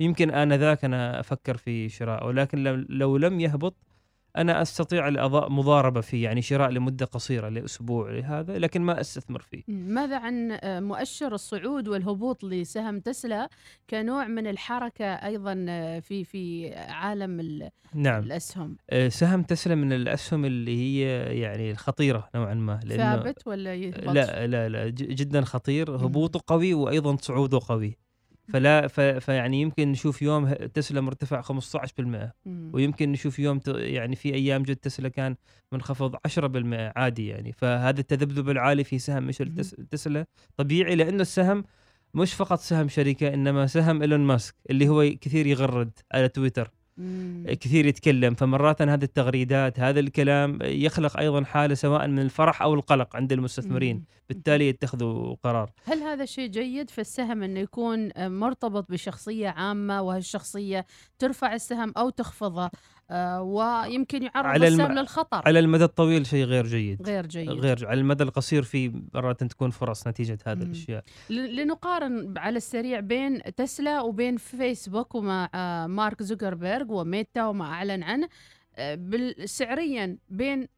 يمكن 0.00 0.30
آنذاك 0.30 0.84
أنا 0.84 1.20
أفكر 1.20 1.56
في 1.56 1.88
شراء 1.88 2.26
ولكن 2.26 2.62
لو 2.88 3.16
لم 3.16 3.40
يهبط 3.40 3.74
أنا 4.36 4.62
أستطيع 4.62 5.08
الأضاء 5.08 5.50
مضاربة 5.50 6.00
فيه 6.00 6.24
يعني 6.24 6.42
شراء 6.42 6.70
لمدة 6.70 7.06
قصيرة 7.06 7.48
لأسبوع 7.48 8.10
لهذا 8.10 8.58
لكن 8.58 8.82
ما 8.82 9.00
أستثمر 9.00 9.40
فيه. 9.40 9.62
ماذا 9.68 10.18
عن 10.18 10.58
آه، 10.62 10.80
مؤشر 10.80 11.34
الصعود 11.34 11.88
والهبوط 11.88 12.44
لسهم 12.44 13.00
تسلا 13.00 13.48
كنوع 13.90 14.26
من 14.26 14.46
الحركة 14.46 15.04
أيضا 15.04 15.66
آه، 15.68 16.00
في 16.00 16.24
في 16.24 16.74
عالم 16.74 17.40
ال- 17.40 17.70
نعم 17.94 18.22
الأسهم 18.22 18.76
آه، 18.90 19.08
سهم 19.08 19.42
تسلا 19.42 19.74
من 19.74 19.92
الأسهم 19.92 20.44
اللي 20.44 20.76
هي 20.78 21.22
يعني 21.40 21.70
الخطيرة 21.70 22.28
نوعا 22.34 22.54
ما 22.54 22.80
ثابت 22.80 23.46
ولا 23.46 23.74
يهبط؟ 23.74 24.04
لا 24.08 24.46
لا 24.46 24.68
لا 24.68 24.88
جدا 24.90 25.40
خطير. 25.40 25.96
هبوطه 25.96 26.40
قوي 26.46 26.74
وأيضا 26.74 27.16
صعوده 27.16 27.60
قوي 27.68 27.96
فلا 28.48 28.86
ف- 28.86 29.00
فيعني 29.00 29.60
يمكن 29.60 29.88
نشوف 29.92 30.22
يوم 30.22 30.52
تسلا 30.52 31.00
مرتفع 31.00 31.40
15% 31.40 32.32
مم. 32.46 32.70
ويمكن 32.74 33.12
نشوف 33.12 33.38
يوم 33.38 33.58
ت- 33.58 33.68
يعني 33.68 34.16
في 34.16 34.34
أيام 34.34 34.62
جد 34.62 34.76
تسلا 34.76 35.08
كان 35.08 35.36
منخفض 35.72 36.16
10% 36.26 36.92
عادي 36.96 37.26
يعني 37.28 37.52
فهذا 37.52 38.00
التذبذب 38.00 38.50
العالي 38.50 38.84
في 38.84 38.98
سهم 38.98 39.26
مثل. 39.26 39.54
تس- 39.54 39.76
تسلا 39.90 40.26
طبيعي 40.56 40.94
لأنه 40.94 41.22
السهم 41.22 41.64
مش 42.14 42.34
فقط 42.34 42.58
سهم 42.58 42.88
شركة 42.88 43.34
إنما 43.34 43.66
سهم 43.66 44.00
ايلون 44.02 44.20
ماسك 44.20 44.54
اللي 44.70 44.88
هو 44.88 45.10
كثير 45.20 45.46
يغرد 45.46 45.90
على 46.12 46.28
تويتر 46.28 46.70
مم. 46.96 47.44
كثير 47.60 47.86
يتكلم 47.86 48.34
فمرات 48.34 48.82
هذه 48.82 49.04
التغريدات 49.04 49.80
هذا 49.80 50.00
الكلام 50.00 50.58
يخلق 50.62 51.18
أيضا 51.18 51.44
حالة 51.44 51.74
سواء 51.74 52.06
من 52.06 52.18
الفرح 52.18 52.62
أو 52.62 52.74
القلق 52.74 53.16
عند 53.16 53.32
المستثمرين 53.32 53.96
مم. 53.96 54.04
بالتالي 54.28 54.68
يتخذوا 54.68 55.36
قرار 55.42 55.70
هل 55.84 55.98
هذا 55.98 56.24
شيء 56.24 56.48
جيد 56.48 56.90
في 56.90 57.00
السهم 57.00 57.42
إنه 57.42 57.60
يكون 57.60 58.10
مرتبط 58.16 58.90
بشخصية 58.90 59.48
عامة 59.48 60.02
وهالشخصية 60.02 60.86
ترفع 61.18 61.54
السهم 61.54 61.92
أو 61.96 62.10
تخفضه 62.10 62.70
ويمكن 63.40 64.22
يعرض 64.22 64.46
على 64.46 64.68
الم- 64.68 64.92
للخطر. 64.92 65.42
على 65.46 65.58
المدى 65.58 65.84
الطويل 65.84 66.26
شيء 66.26 66.44
غير 66.44 66.66
جيد. 66.66 67.02
غير 67.06 67.26
جيد. 67.26 67.50
غير 67.50 67.86
على 67.86 68.00
المدى 68.00 68.22
القصير 68.24 68.62
في 68.62 69.02
مرات 69.14 69.44
تكون 69.44 69.70
فرص 69.70 70.06
نتيجة 70.06 70.38
هذه 70.46 70.56
مم. 70.58 70.62
الأشياء. 70.62 71.04
لنقارن 71.30 72.34
على 72.38 72.56
السريع 72.56 73.00
بين 73.00 73.42
تسلا 73.56 74.00
وبين 74.00 74.36
فيسبوك 74.36 75.14
ومع 75.14 75.48
آه، 75.54 75.86
مارك 75.86 76.22
زوكربيرغ 76.22 76.92
وميتا 76.92 77.46
وما 77.46 77.64
أعلن 77.64 78.02
عنه 78.02 78.28
آه، 78.76 78.98
سعريا 79.44 80.18
بين 80.28 80.68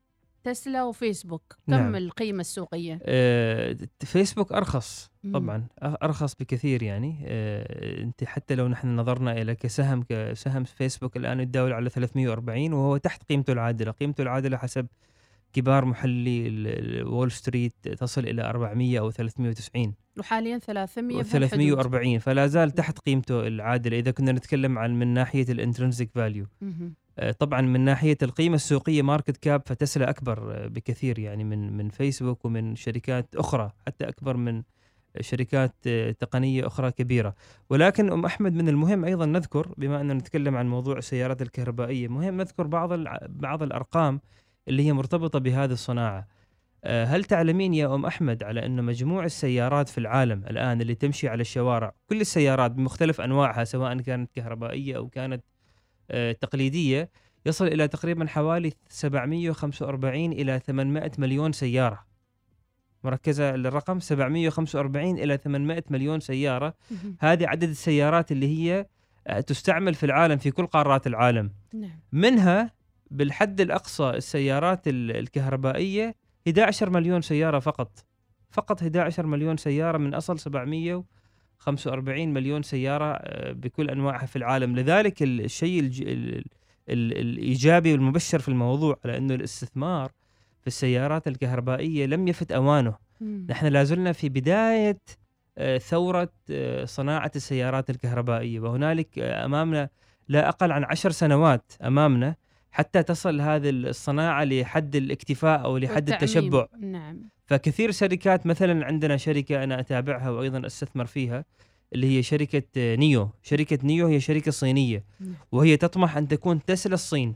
تسلا 0.45 0.83
وفيسبوك. 0.85 1.43
كم 1.67 1.73
نعم. 1.73 1.95
القيمة 1.97 2.41
السوقية؟ 2.41 2.99
آه، 3.03 3.77
فيسبوك 4.01 4.53
أرخص 4.53 5.11
مم. 5.25 5.33
طبعا. 5.33 5.67
أ- 5.85 5.85
أرخص 6.03 6.35
بكثير 6.35 6.83
يعني. 6.83 7.25
آه، 7.27 8.03
أنت 8.03 8.25
حتى 8.25 8.55
لو 8.55 8.69
نحن 8.69 8.97
نظرنا 8.97 9.33
إلى 9.43 9.55
كسهم 9.55 10.03
كسهم 10.09 10.65
فيسبوك 10.65 11.17
الآن 11.17 11.41
يتداول 11.41 11.73
على 11.73 11.91
340 11.91 12.73
وهو 12.73 12.97
تحت 12.97 13.23
قيمته 13.29 13.53
العادلة، 13.53 13.91
قيمته 13.91 14.23
العادلة 14.23 14.57
حسب 14.57 14.87
كبار 15.53 15.85
محللي 15.85 16.49
وول 17.03 17.33
ستريت 17.33 17.75
تصل 17.89 18.25
إلى 18.25 18.43
400 18.43 18.99
أو 18.99 19.11
390 19.11 19.95
وحاليا 20.19 20.59
300 20.59 21.17
بهالحدود. 21.23 21.41
340 21.49 22.19
فلا 22.19 22.47
زال 22.47 22.71
تحت 22.71 22.99
قيمته 22.99 23.47
العادلة. 23.47 23.99
إذا 23.99 24.11
كنا 24.11 24.33
نتكلم 24.33 24.79
عن 24.79 24.99
من 24.99 25.07
ناحية 25.15 25.47
ال 25.53 25.59
intrinsic 25.59 26.11
value. 26.15 26.47
طبعا 27.39 27.61
من 27.61 27.81
ناحية 27.81 28.19
القيمة 28.23 28.55
السوقية 28.55 29.03
ماركت 29.03 29.37
كاب 29.37 29.63
فتسلا 29.67 30.11
أكبر 30.11 30.55
آه، 30.55 30.67
بكثير 30.67 31.19
يعني 31.19 31.45
من 31.45 31.77
من 31.77 31.89
فيسبوك 31.89 32.45
ومن 32.45 32.77
شركات 32.77 33.37
أخرى 33.37 33.73
حتى 33.87 34.09
أكبر 34.09 34.37
من 34.37 34.63
شركات 35.21 35.75
آه، 35.87 36.11
تقنية 36.11 36.67
أخرى 36.67 36.91
كبيرة. 36.91 37.35
ولكن 37.71 38.13
أم 38.13 38.25
أحمد 38.25 38.55
من 38.55 38.69
المهم 38.69 39.05
أيضا 39.05 39.27
نذكر 39.27 39.75
بما 39.79 40.01
أننا 40.01 40.15
نتكلم 40.15 40.57
عن 40.57 40.69
موضوع 40.69 40.99
السيارات 40.99 41.43
الكهربائية 41.43 42.09
مهم 42.09 42.37
نذكر 42.37 42.67
بعض 42.67 42.93
بعض 43.29 43.63
الأرقام 43.63 44.21
اللي 44.69 44.87
هي 44.87 44.93
مرتبطة 44.93 45.39
بهذه 45.39 45.73
الصناعة. 45.73 46.27
آه، 46.85 47.05
هل 47.05 47.25
تعلمين 47.25 47.75
يا 47.75 47.95
أم 47.95 48.07
أحمد 48.07 48.43
على 48.43 48.67
انه 48.67 48.83
مجموع 48.83 49.25
السيارات 49.25 49.89
في 49.89 49.99
العالم 49.99 50.45
الآن 50.51 50.81
اللي 50.81 50.95
تمشي 50.95 51.29
على 51.29 51.41
الشوارع 51.41 51.93
كل 52.11 52.21
السيارات 52.21 52.71
بمختلف 52.71 53.21
أنواعها 53.21 53.65
سواء 53.65 53.99
كانت 53.99 54.31
كهربائية 54.35 54.97
أو 54.97 55.09
كانت 55.09 55.45
آه، 56.11 56.33
تقليدية 56.33 57.11
يصل 57.47 57.67
إلى 57.67 57.89
تقريبا 57.89 58.27
حوالي 58.27 58.73
745 58.89 60.33
إلى 60.33 60.59
800 60.59 61.11
مليون 61.19 61.53
سيارة. 61.53 62.05
مركزة 63.05 63.55
الرقم 63.55 64.01
745 64.01 65.19
إلى 65.19 65.37
800 65.37 65.85
مليون 65.91 66.21
سيارة. 66.21 66.75
هذه 67.21 67.47
عدد 67.49 67.69
السيارات 67.69 68.33
اللي 68.33 68.47
هي 68.59 68.87
آه، 69.27 69.41
تستعمل 69.41 69.95
في 69.95 70.07
العالم 70.07 70.37
في 70.39 70.51
كل 70.51 70.67
قارات 70.67 71.07
العالم. 71.07 71.51
نعم. 71.75 72.01
منها 72.13 72.71
بالحد 73.11 73.61
الأقصى 73.61 74.11
السيارات 74.11 74.89
ال- 74.89 75.17
الكهربائية 75.17 76.15
11 76.49 76.91
مليون 76.91 77.23
سيارة 77.23 77.59
فقط. 77.59 78.05
فقط 78.51 78.83
11 78.83 79.27
مليون 79.27 79.57
سيارة 79.57 79.99
من 79.99 80.15
أصل 80.15 80.39
745 81.69 82.29
مليون 82.35 82.63
سيارة 82.63 83.05
آه، 83.05 83.53
بكل 83.53 83.91
أنواعها 83.91 84.27
في 84.27 84.37
العالم 84.37 84.77
لذلك 84.77 85.23
ال- 85.23 85.41
الشيء 85.45 85.81
الج... 85.81 86.03
ال... 86.03 86.45
ال... 86.89 87.19
الإيجابي 87.19 87.93
والمبشر 87.93 88.39
في 88.39 88.49
الموضوع 88.49 88.99
على 89.05 89.17
إنه 89.17 89.35
الاستثمار 89.35 90.11
في 90.61 90.67
السيارات 90.67 91.29
الكهربائية 91.29 92.07
لم 92.07 92.29
يفت 92.29 92.53
أوانه 92.53 92.95
مم. 93.21 93.47
نحن 93.51 93.67
لازلنا 93.67 94.13
في 94.13 94.29
بداية 94.29 94.99
آه، 95.59 95.79
ثورة 95.79 96.29
آه، 96.51 96.85
صناعة 96.85 97.31
السيارات 97.37 97.91
الكهربائية 97.91 98.61
وهنالك 98.61 99.19
أمامنا 99.19 99.89
لا 100.29 100.49
أقل 100.49 100.73
عن 100.73 100.85
عشر 100.85 101.11
سنوات 101.11 101.73
أمامنا 101.85 102.35
حتى 102.75 103.03
تصل 103.03 103.41
هذه 103.41 103.71
الصناعة 103.71 104.45
لحد 104.45 104.97
الاكتفاء 104.97 105.65
أو 105.65 105.79
لحد 105.79 106.11
والتعميم. 106.11 106.15
التشبع 106.15 106.67
نعم 106.81 107.21
فكثير 107.47 107.91
شركات 107.91 108.47
مثلا 108.47 108.87
عندنا 108.87 109.17
شركة 109.17 109.65
أنا 109.65 109.81
أتابعها 109.81 110.31
وأيضا 110.31 110.67
أستثمر 110.67 111.07
فيها 111.07 111.45
اللي 111.93 112.17
هي 112.17 112.23
شركة 112.23 112.63
آه، 112.77 112.97
نيو 112.97 113.31
شركة 113.43 113.79
نيو 113.83 114.07
هي 114.07 114.21
شركة 114.21 114.51
صينية 114.51 115.05
نعم. 115.21 115.35
وهي 115.53 115.77
تطمح 115.77 116.17
أن 116.17 116.29
تكون 116.29 116.65
تسلا 116.65 116.95
الصين. 116.95 117.35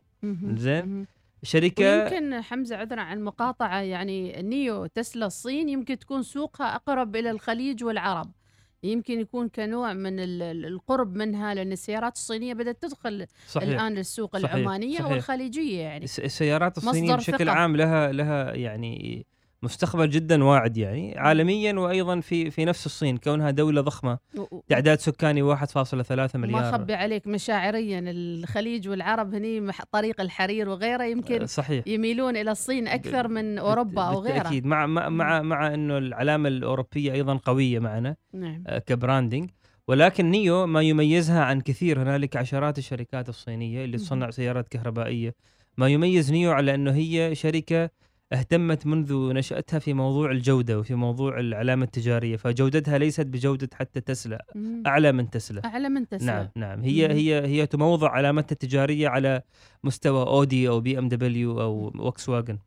زين. 0.56 0.86
مهم. 0.86 1.06
شركة 1.42 2.04
ويمكن 2.04 2.40
حمزة 2.40 2.76
عذرا 2.76 3.00
عن 3.00 3.18
المقاطعه 3.18 3.80
يعني 3.80 4.42
نيو 4.42 4.86
تسلا 4.86 5.26
الصين 5.26 5.68
يمكن 5.68 5.98
تكون 5.98 6.22
سوقها 6.22 6.74
أقرب 6.76 7.16
إلى 7.16 7.30
الخليج 7.30 7.84
والعرب 7.84 8.30
يمكن 8.82 9.20
يكون 9.20 9.48
كنوع 9.48 9.92
من 9.92 10.20
ال- 10.20 10.42
ال- 10.42 10.66
القرب 10.66 11.14
منها 11.16 11.54
لأن 11.54 11.72
السيارات 11.72 12.16
الصينية 12.16 12.54
بدأت 12.54 12.82
تدخل 12.82 13.26
صحيح 13.48 13.68
الآن 13.68 13.98
السوق 13.98 14.36
صحيح. 14.38 14.54
العمانية 14.54 14.98
صحيح. 14.98 15.10
والخليجية 15.10 15.80
يعني 15.80 16.04
الس- 16.04 16.20
السيارات 16.20 16.76
الصينية 16.78 17.02
مصدر 17.14 17.16
بشكل 17.16 17.44
ثقة. 17.46 17.50
عام 17.54 17.76
لها 17.76 18.12
لها 18.12 18.54
يعني 18.54 19.26
مستقبل 19.62 20.10
جدا 20.10 20.44
واعد 20.44 20.76
يعني 20.76 21.18
عالميا 21.18 21.72
وأيضا 21.72 22.20
في 22.20 22.50
في 22.50 22.64
نفس 22.64 22.86
الصين 22.86 23.16
كونها 23.16 23.50
دولة 23.50 23.80
ضخمة 23.80 24.18
تعداد 24.68 25.00
سكاني 25.00 25.56
1.3 25.56 26.14
ما 26.14 26.28
مليار. 26.34 26.70
اخبي 26.70 26.94
عليك 26.94 27.26
مشاعريا 27.26 28.04
الخليج 28.06 28.88
والعرب 28.88 29.34
هني 29.34 29.72
طريق 29.92 30.20
الحرير 30.20 30.68
وغيره 30.68 31.04
يمكن 31.04 31.40
آه، 31.42 31.46
صحيح. 31.46 31.84
يميلون 31.86 32.36
إلى 32.36 32.50
الصين 32.50 32.88
أكثر 32.88 33.28
من 33.28 33.58
أوروبا 33.58 34.02
أو 34.02 34.20
غيرها. 34.20 34.34
بالتاكيد 34.34 34.66
مع 34.66 34.86
مع 34.86 35.08
مع, 35.08 35.42
مع 35.42 35.74
إنه 35.74 35.98
العلامة 35.98 36.48
الأوروبية 36.48 37.12
أيضا 37.12 37.36
قوية 37.36 37.78
معنا 37.78 38.16
نعم. 38.32 38.64
آه، 38.66 38.78
كبراندنج 38.78 39.50
ولكن 39.88 40.30
نيو 40.30 40.66
ما 40.66 40.82
يميزها 40.82 41.44
عن 41.44 41.60
كثير 41.60 42.02
هنالك 42.02 42.36
عشرات 42.36 42.78
الشركات 42.78 43.28
الصينية 43.28 43.84
اللي. 43.84 43.96
تصنع 43.96 44.30
سيارات 44.30 44.68
كهربائية. 44.68 45.34
ما 45.76 45.88
يميز 45.88 46.32
نيو 46.32 46.52
على 46.52 46.74
إنه 46.74 46.92
هي 46.92 47.34
شركة 47.34 47.90
اهتمت 48.32 48.86
منذ 48.86 49.32
نشأتها 49.32 49.78
في 49.78 49.92
موضوع 49.92 50.30
الجودة 50.30 50.78
وفي 50.78 50.94
موضوع 50.94 51.40
العلامة 51.40 51.84
التجارية 51.84 52.36
فجودتها 52.36 52.98
ليست 52.98 53.26
بجودة 53.26 53.68
حتى 53.74 54.00
تسلا 54.00 54.44
مم. 54.54 54.82
أعلى 54.86 55.12
من 55.12 55.30
تسلا 55.30 55.64
أعلى 55.64 55.88
من 55.88 56.08
تسلا 56.08 56.26
نعم 56.26 56.48
نعم 56.56 56.80
هي 56.82 57.08
مم. 57.08 57.14
هي 57.14 57.46
هي 57.46 57.66
تموضع 57.66 58.10
علامتها 58.10 58.52
التجارية 58.52 59.08
على 59.08 59.42
مستوى 59.84 60.26
أودي 60.26 60.68
أو 60.68 60.80
بي 60.80 60.98
إم 60.98 61.08
دبليو 61.08 61.60
أو 61.60 61.90
فوكس 61.90 62.28
واجن. 62.28 62.58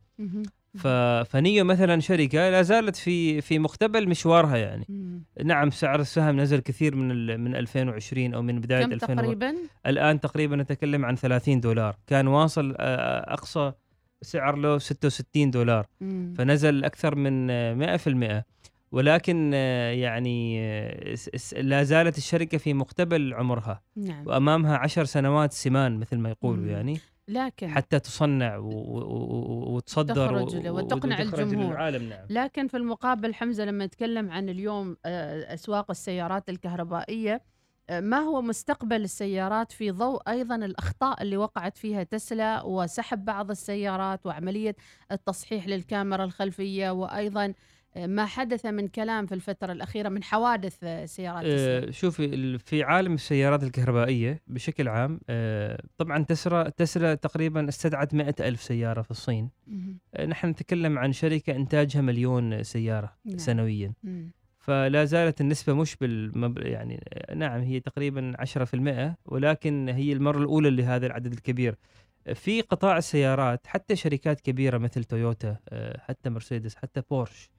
ف... 0.78 0.88
فنيو 1.32 1.65
مثلا 1.65 2.00
شركة 2.00 2.50
لا 2.50 2.62
زالت 2.62 2.95
في 2.95 3.41
في 3.41 3.60
مقتبل 3.60 4.10
مشوارها 4.10 4.58
يعني 4.58 4.86
مم. 4.89 5.24
نعم 5.43 5.69
سعر 5.69 6.00
السهم 6.00 6.39
نزل 6.39 6.60
كثير 6.60 6.95
من 6.95 7.12
ال... 7.12 7.38
من 7.38 7.56
2020 7.56 8.34
أو 8.34 8.41
من 8.41 8.60
بداية 8.62 8.86
كم 8.86 8.91
2000 8.91 9.15
تقريبا 9.15 9.56
الآن 9.86 10.19
تقريبا 10.19 10.56
نتكلم 10.56 11.06
عن 11.06 11.15
30 11.15 11.60
دولار 11.60 11.95
كان 12.08 12.28
واصل 12.28 12.76
آه، 12.80 13.34
أقصى 13.34 13.71
سعر 14.21 14.55
له 14.55 14.77
66 14.77 15.51
دولار 15.51 15.88
مم. 16.01 16.34
فنزل 16.38 16.84
أكثر 16.84 17.15
من 17.15 17.47
آه، 17.49 17.73
100% 17.73 18.45
ولكن 18.91 19.51
آه، 19.53 19.91
يعني 19.91 20.62
آه، 20.62 21.15
لا 21.57 21.84
زالت 21.84 22.17
الشركة 22.17 22.57
في 22.57 22.73
مقتبل 22.73 23.34
عمرها 23.34 23.81
نعم 23.95 24.27
وأمامها 24.27 24.77
عشر 24.77 25.05
سنوات 25.05 25.53
سمان 25.53 25.99
مثل 25.99 26.17
ما 26.17 26.29
يقولوا 26.29 26.63
مم. 26.63 26.69
يعني 26.69 26.99
لكن 27.27 27.67
حتى 27.67 27.99
تصنع. 27.99 28.57
وتصدر. 28.57 30.34
وتقنع 30.71 31.21
الجمهور. 31.21 31.89
نعم 31.91 32.25
لكن 32.29 32.67
في 32.67 32.77
المقابل 32.77 33.34
حمزة 33.34 33.65
لما 33.65 33.86
نتكلم 33.86 34.31
عن 34.31 34.49
اليوم 34.49 34.97
آه، 35.05 35.53
أسواق 35.53 35.91
السيارات 35.91 36.49
الكهربائية 36.49 37.41
ما 37.99 38.19
هو 38.19 38.41
مستقبل 38.41 39.04
السيارات 39.04 39.71
في 39.71 39.91
ضوء 39.91 40.21
أيضا 40.27 40.56
الأخطاء 40.56 41.21
اللي 41.23 41.38
وقعت 41.38 41.77
فيها 41.77 42.04
تسلا 42.04 42.63
وسحب 42.63 43.25
بعض 43.25 43.51
السيارات 43.51 44.25
وعملية 44.25 44.75
التصحيح 45.12 45.67
للكاميرا 45.67 46.23
الخلفية 46.23 46.89
وأيضا 46.89 47.54
آه، 47.95 48.08
ما 48.08 48.25
حدث 48.25 48.65
من 48.65 48.88
كلام 48.88 49.25
في 49.25 49.36
الفترة 49.36 49.71
الأخيرة 49.71 50.10
من 50.10 50.23
حوادث 50.23 50.77
آه، 50.84 51.06
سيارات 51.06 51.45
تسلا 51.45 51.88
آه 51.88 51.91
شوفي 51.91 52.58
في 52.58 52.84
عالم 52.84 53.13
السيارات 53.13 53.63
الكهربائية 53.63 54.41
بشكل 54.47 54.88
عام 54.88 55.19
طبعا 55.97 56.23
تسلا 56.23 56.69
تسلا 56.69 57.15
تقريبا 57.15 57.69
استدعت 57.69 58.13
مئة 58.13 58.36
ألف 58.47 58.62
سيارة 58.62 59.01
في 59.01 59.12
الصين 59.12 59.49
نحن 60.27 60.47
نتكلم 60.47 60.99
عن 60.99 61.13
شركة 61.13 61.56
إنتاجها 61.56 62.01
مليون 62.01 62.63
سيارة 62.63 63.13
نعم. 63.25 63.38
سنويا 63.38 63.93
مم. 64.04 64.32
فلا 64.62 65.06
زالت 65.06 65.41
النسبة 65.41 65.74
مش 65.74 65.95
بالمب... 65.95 66.58
يعني 66.58 67.04
نعم 67.36 67.62
هي 67.62 67.80
تقريبا 67.80 68.34
10% 68.41 69.15
ولكن 69.26 69.89
هي 69.89 70.13
المرة 70.13 70.38
الأولى 70.38 70.69
لهذا 70.69 71.06
العدد 71.06 71.34
الكبير 71.34 71.76
في 72.34 72.62
قطاع 72.62 72.97
السيارات 72.97 73.67
حتى 73.67 73.95
شركات 73.95 74.41
كبيرة 74.41 74.78
مثل 74.78 75.04
تويوتا 75.04 75.58
آه، 75.69 76.00
حتى 76.00 76.30
مرسيدس 76.30 76.76
حتى 76.76 77.02
بورش. 77.12 77.50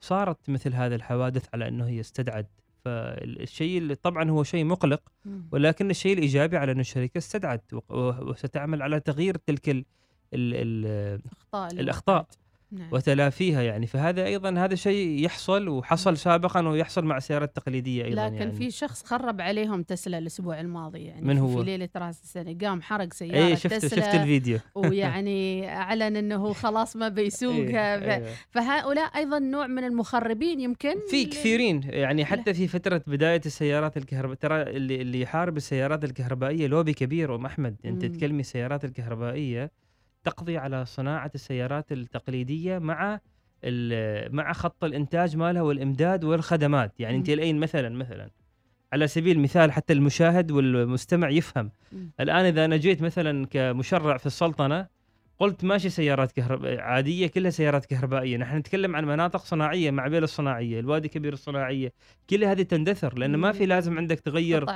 صارت 0.00 0.50
مثل 0.50 0.74
هذه 0.74 0.94
الحوادث 0.94 1.48
على 1.54 1.68
إنه 1.68 1.86
هي 1.86 2.00
استدعت 2.00 2.50
فالشيء 2.84 3.78
اللي 3.78 3.94
طبعا 3.94 4.30
هو 4.30 4.42
شيء 4.44 4.64
مقلق. 4.64 5.02
ولكن 5.52 5.90
الشيء 5.90 6.12
الإيجابي 6.12 6.56
على 6.56 6.72
إنه 6.72 6.80
الشركة 6.80 7.18
استدعت 7.18 7.64
وستعمل 8.20 8.82
على 8.82 9.00
تغيير 9.00 9.36
تلك 9.36 9.68
ال 9.68 9.84
ال 10.34 10.54
ال 10.54 11.20
اللي 11.54 11.82
الأخطاء. 11.82 12.26
نعم. 12.72 12.88
وتلافيها 12.92 13.62
يعني. 13.62 13.86
فهذا 13.86 14.24
أيضا 14.26 14.50
هذا 14.58 14.74
شيء 14.74 15.24
يحصل 15.24 15.68
وحصل 15.68 16.16
سابقا 16.16 16.68
ويحصل 16.68 17.04
مع 17.04 17.16
السيارات 17.16 17.48
التقليدية 17.48 18.04
أيضا 18.04 18.26
لكن 18.26 18.34
يعني. 18.36 18.52
في 18.52 18.70
شخص 18.70 19.04
خرب 19.04 19.40
عليهم 19.40 19.82
تسلا 19.82 20.18
الأسبوع 20.18 20.60
الماضي 20.60 21.04
يعني. 21.04 21.22
من 21.26 21.34
في- 21.34 21.40
هو؟ 21.40 21.56
في 21.58 21.62
ليلة 21.64 21.88
راس 21.96 22.22
السنة. 22.22 22.56
قام 22.62 22.82
حرق 22.82 23.12
سيارة 23.12 23.46
اي 23.46 23.56
شفت 23.56 23.74
تسلا 23.74 24.00
شفت 24.02 24.14
الفيديو. 24.14 24.58
ويعني 24.74 25.68
أعلن 25.68 26.16
إنه 26.16 26.52
خلاص 26.52 26.96
ما 26.96 27.08
بيسوقها 27.08 27.94
إيه، 27.94 28.00
ف- 28.00 28.24
أيوة. 28.24 28.28
فهؤلاء 28.50 29.16
أيضا 29.16 29.38
نوع 29.38 29.66
من 29.66 29.84
المخربين 29.84 30.60
يمكن 30.60 30.94
في 31.10 31.24
كثيرين. 31.24 31.80
يعني 31.84 32.24
حتى 32.24 32.54
في 32.54 32.68
فترة 32.68 33.02
بداية 33.06 33.40
السيارات 33.46 33.96
الكهرباء 33.96 34.34
ترى 34.36 34.62
اللي 34.62 35.00
اللي 35.02 35.20
يحارب 35.20 35.56
السيارات 35.56 36.04
الكهربائية 36.04 36.66
لوبي 36.66 36.92
كبير 36.92 37.34
أم 37.34 37.46
أحمد. 37.46 37.76
أنت 37.84 38.04
مم. 38.04 38.12
تتكلمي 38.12 38.40
السيارات 38.40 38.84
الكهربائية 38.84 39.70
تقضي 40.24 40.58
على 40.58 40.84
صناعة 40.84 41.30
السيارات 41.34 41.92
التقليدية 41.92 42.78
مع 42.78 43.20
مع 44.30 44.52
خط 44.52 44.84
الإنتاج 44.84 45.36
مالها 45.36 45.62
والإمداد 45.62 46.24
والخدمات 46.24 47.00
يعني 47.00 47.16
أنت. 47.16 47.28
الآن 47.28 47.60
مثلا 47.60 47.88
مثلا 47.88 48.30
على 48.92 49.06
سبيل 49.06 49.36
المثال 49.36 49.72
حتى 49.72 49.92
المشاهد 49.92 50.50
والمستمع 50.50 51.30
يفهم. 51.30 51.70
الآن 52.20 52.44
إذا 52.44 52.64
أنا 52.64 52.76
جيت 52.76 53.02
مثلا 53.02 53.46
كمشرع 53.46 54.16
في 54.16 54.26
السلطنة 54.26 54.86
قلت 55.42 55.64
ماشي 55.64 55.90
سيارات 55.90 56.32
كهرباء 56.32 56.80
عادية 56.80 57.26
كلها 57.26 57.50
سيارات 57.50 57.86
كهربائية. 57.86 58.36
نحن 58.36 58.56
نتكلم 58.56 58.96
عن 58.96 59.04
مناطق 59.04 59.40
صناعية 59.44 59.90
معبيل 59.90 60.24
الصناعية 60.24 60.80
الوادي 60.80 61.08
كبير 61.08 61.32
الصناعية. 61.32 61.92
كل 62.30 62.44
هذه 62.44 62.62
تندثر 62.62 63.18
لأن 63.18 63.36
ما 63.36 63.52
في 63.52 63.66
لازم 63.66 63.98
عندك 63.98 64.20
تغير 64.20 64.66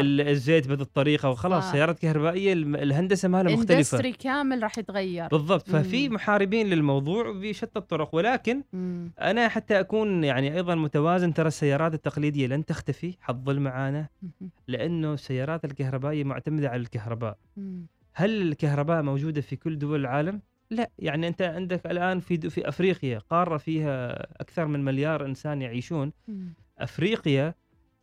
الزيت 0.00 0.68
بهذه 0.68 0.80
الطريقة 0.80 1.30
وخلاص. 1.30 1.64
صح. 1.64 1.72
سيارات 1.72 1.98
كهربائية 1.98 2.52
الهندسة 2.52 3.28
مالها 3.28 3.52
مختلفة. 3.56 4.10
كامل 4.10 4.62
راح 4.62 4.78
يتغير. 4.78 5.28
بالضبط. 5.28 5.70
ففي 5.70 6.08
مم. 6.08 6.14
محاربين 6.14 6.66
للموضوع 6.66 7.32
بشتى 7.32 7.78
الطرق. 7.78 8.14
ولكن 8.14 8.62
مم. 8.72 9.12
أنا 9.20 9.48
حتى 9.48 9.80
أكون 9.80 10.24
يعني 10.24 10.54
أيضا 10.56 10.74
متوازن 10.74 11.34
ترى 11.34 11.48
السيارات 11.48 11.94
التقليدية 11.94 12.46
لن 12.46 12.64
تختفي. 12.64 13.14
حتظل 13.20 13.60
معانا. 13.60 14.06
لأنه 14.68 15.14
السيارات 15.14 15.64
الكهربائية 15.64 16.24
معتمدة 16.24 16.68
على 16.68 16.82
الكهرباء. 16.82 17.38
مم. 17.56 17.86
هل 18.18 18.42
الكهرباء 18.42 19.02
موجودة 19.02 19.40
في 19.40 19.56
كل 19.56 19.78
دول 19.78 20.00
العالم 20.00 20.40
لا 20.70 20.90
يعني 20.98 21.28
أنت 21.28 21.42
عندك 21.42 21.86
الآن 21.86 22.20
في 22.20 22.50
في 22.50 22.68
أفريقيا 22.68 23.18
قارة 23.18 23.56
فيها 23.56 24.26
أكثر 24.40 24.66
من 24.66 24.84
مليار 24.84 25.26
إنسان 25.26 25.62
يعيشون. 25.62 26.12
أفريقيا 26.78 27.54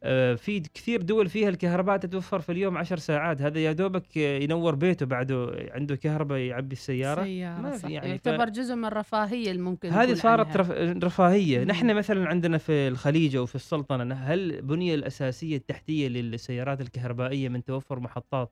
آه، 0.04 0.34
في 0.36 0.60
كثير 0.60 1.02
دول 1.02 1.30
فيها 1.30 1.50
الكهرباء 1.50 1.98
تتوفر 1.98 2.40
في 2.40 2.52
اليوم 2.52 2.78
عشر 2.78 2.98
ساعات 2.98 3.42
هذا 3.42 3.60
يا 3.60 3.72
دوبك 3.72 4.18
ينور 4.18 4.76
بيته 4.76 5.06
بعده 5.06 5.68
عنده 5.72 5.96
كهرباء 5.96 6.38
يعبي 6.40 6.74
السيارة 6.74 7.24
سيارة 7.24 7.62
ما 7.62 7.72
في. 7.78 7.94
يعني 7.94 8.18
ف- 8.20 8.26
يعتبر 8.26 8.50
جزء 8.50 8.76
من 8.76 8.86
الرفاهية 8.86 9.52
اللي 9.52 9.62
ممكن 9.62 9.90
هذه 9.90 10.14
صارت 10.14 10.48
عنها. 10.48 10.58
رف... 10.58 10.72
رفاهية 11.04 11.60
مم. 11.60 11.66
نحن 11.66 11.96
مثلا 11.96 12.28
عندنا 12.28 12.58
في 12.58 12.88
الخليج 12.88 13.36
أو 13.36 13.46
في 13.46 13.56
السلطنة 13.56 14.16
هل 14.16 14.52
البنيه 14.52 14.96
الأساسية 14.96 15.58
التحتية 15.58 16.08
للسيارات 16.08 16.82
الكهربائية 16.82 17.50
من 17.50 17.64
توفر 17.64 18.00
محطات. 18.00 18.52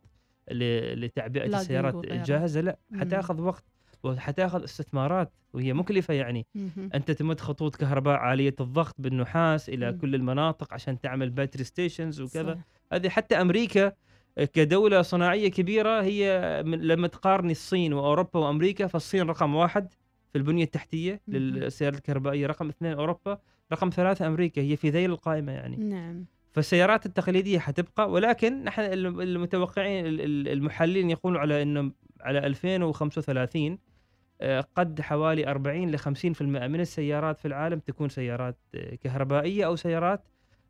لتعبئة 0.51 1.45
السيارات. 1.45 1.95
الجاهزه 1.95 2.61
لا 2.61 2.77
مم. 2.91 2.99
حتاخذ 2.99 3.41
وقت 3.41 3.63
وحتاخذ 4.03 4.63
استثمارات 4.63 5.31
وهي 5.53 5.73
مكلفه 5.73 6.13
يعني 6.13 6.45
مهم. 6.55 6.89
أنت 6.93 7.11
تمد 7.11 7.39
خطوط 7.39 7.75
كهرباء 7.75 8.15
عالية 8.15 8.55
الضغط 8.59 8.95
بالنحاس 8.99 9.69
إلى 9.69 9.91
مم. 9.91 9.97
كل 9.97 10.15
المناطق 10.15 10.73
عشان 10.73 10.99
تعمل 10.99 11.29
battery 11.29 11.63
stations 11.63 12.21
وكذا. 12.21 12.59
هذه 12.93 13.09
حتى 13.09 13.41
أمريكا 13.41 13.91
كدولة 14.53 15.01
صناعية 15.01 15.51
كبيرة 15.51 16.01
هي 16.01 16.61
لما 16.65 17.07
تقارني 17.07 17.51
الصين 17.51 17.93
وأوروبا 17.93 18.39
وأمريكا 18.39 18.87
فالصين 18.87 19.21
رقم 19.29 19.55
واحد 19.55 19.93
في 20.31 20.37
البنية 20.37 20.63
التحتية. 20.63 21.21
للسيارات 21.27 21.97
الكهربائية 21.97 22.47
رقم 22.47 22.69
اثنين 22.69 22.93
أوروبا 22.93 23.37
رقم 23.71 23.89
ثلاثة 23.89 24.27
أمريكا 24.27 24.61
هي 24.61 24.75
في 24.77 24.89
ذيل 24.89 25.11
القائمة 25.11 25.51
يعني 25.51 25.77
نعم 25.77 26.25
فالسيارات 26.53 27.05
التقليدية 27.05 27.59
حتبقى 27.59 28.11
ولكن 28.11 28.63
نحن 28.63 28.81
الم- 28.81 29.21
المتوقعين 29.21 30.05
ال- 30.05 30.21
ال- 30.21 30.47
المحللين 30.47 31.09
يقولوا 31.09 31.39
على 31.41 31.61
إنه 31.61 31.91
على 32.21 32.39
2035 32.39 33.77
آه، 34.41 34.65
قد 34.75 35.01
حوالي 35.01 35.47
40 35.47 35.91
ل 35.91 35.97
50% 35.99 36.41
من 36.41 36.79
السيارات 36.79 37.39
في 37.39 37.47
العالم 37.47 37.79
تكون 37.79 38.09
سيارات 38.09 38.57
آه، 38.75 38.95
كهربائية 38.95 39.65
أو 39.65 39.75
سيارات 39.75 40.23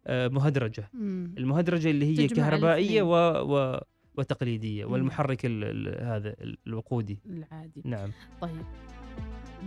آه، 0.07 0.27
مهدرجة 0.27 0.89
مم. 0.93 1.35
المهدرجة 1.37 1.89
اللي 1.89 2.05
هي 2.19 2.27
كهربائية. 2.27 3.01
و... 3.01 3.15
و... 3.55 3.79
وتقليدية 4.17 4.85
مم. 4.85 4.91
والمحرك 4.91 5.45
ال... 5.45 5.63
ال... 5.63 6.05
هذا 6.05 6.35
الوقودي 6.67 7.19
العادي 7.29 7.81
نعم 7.85 8.09
طيب 8.41 8.61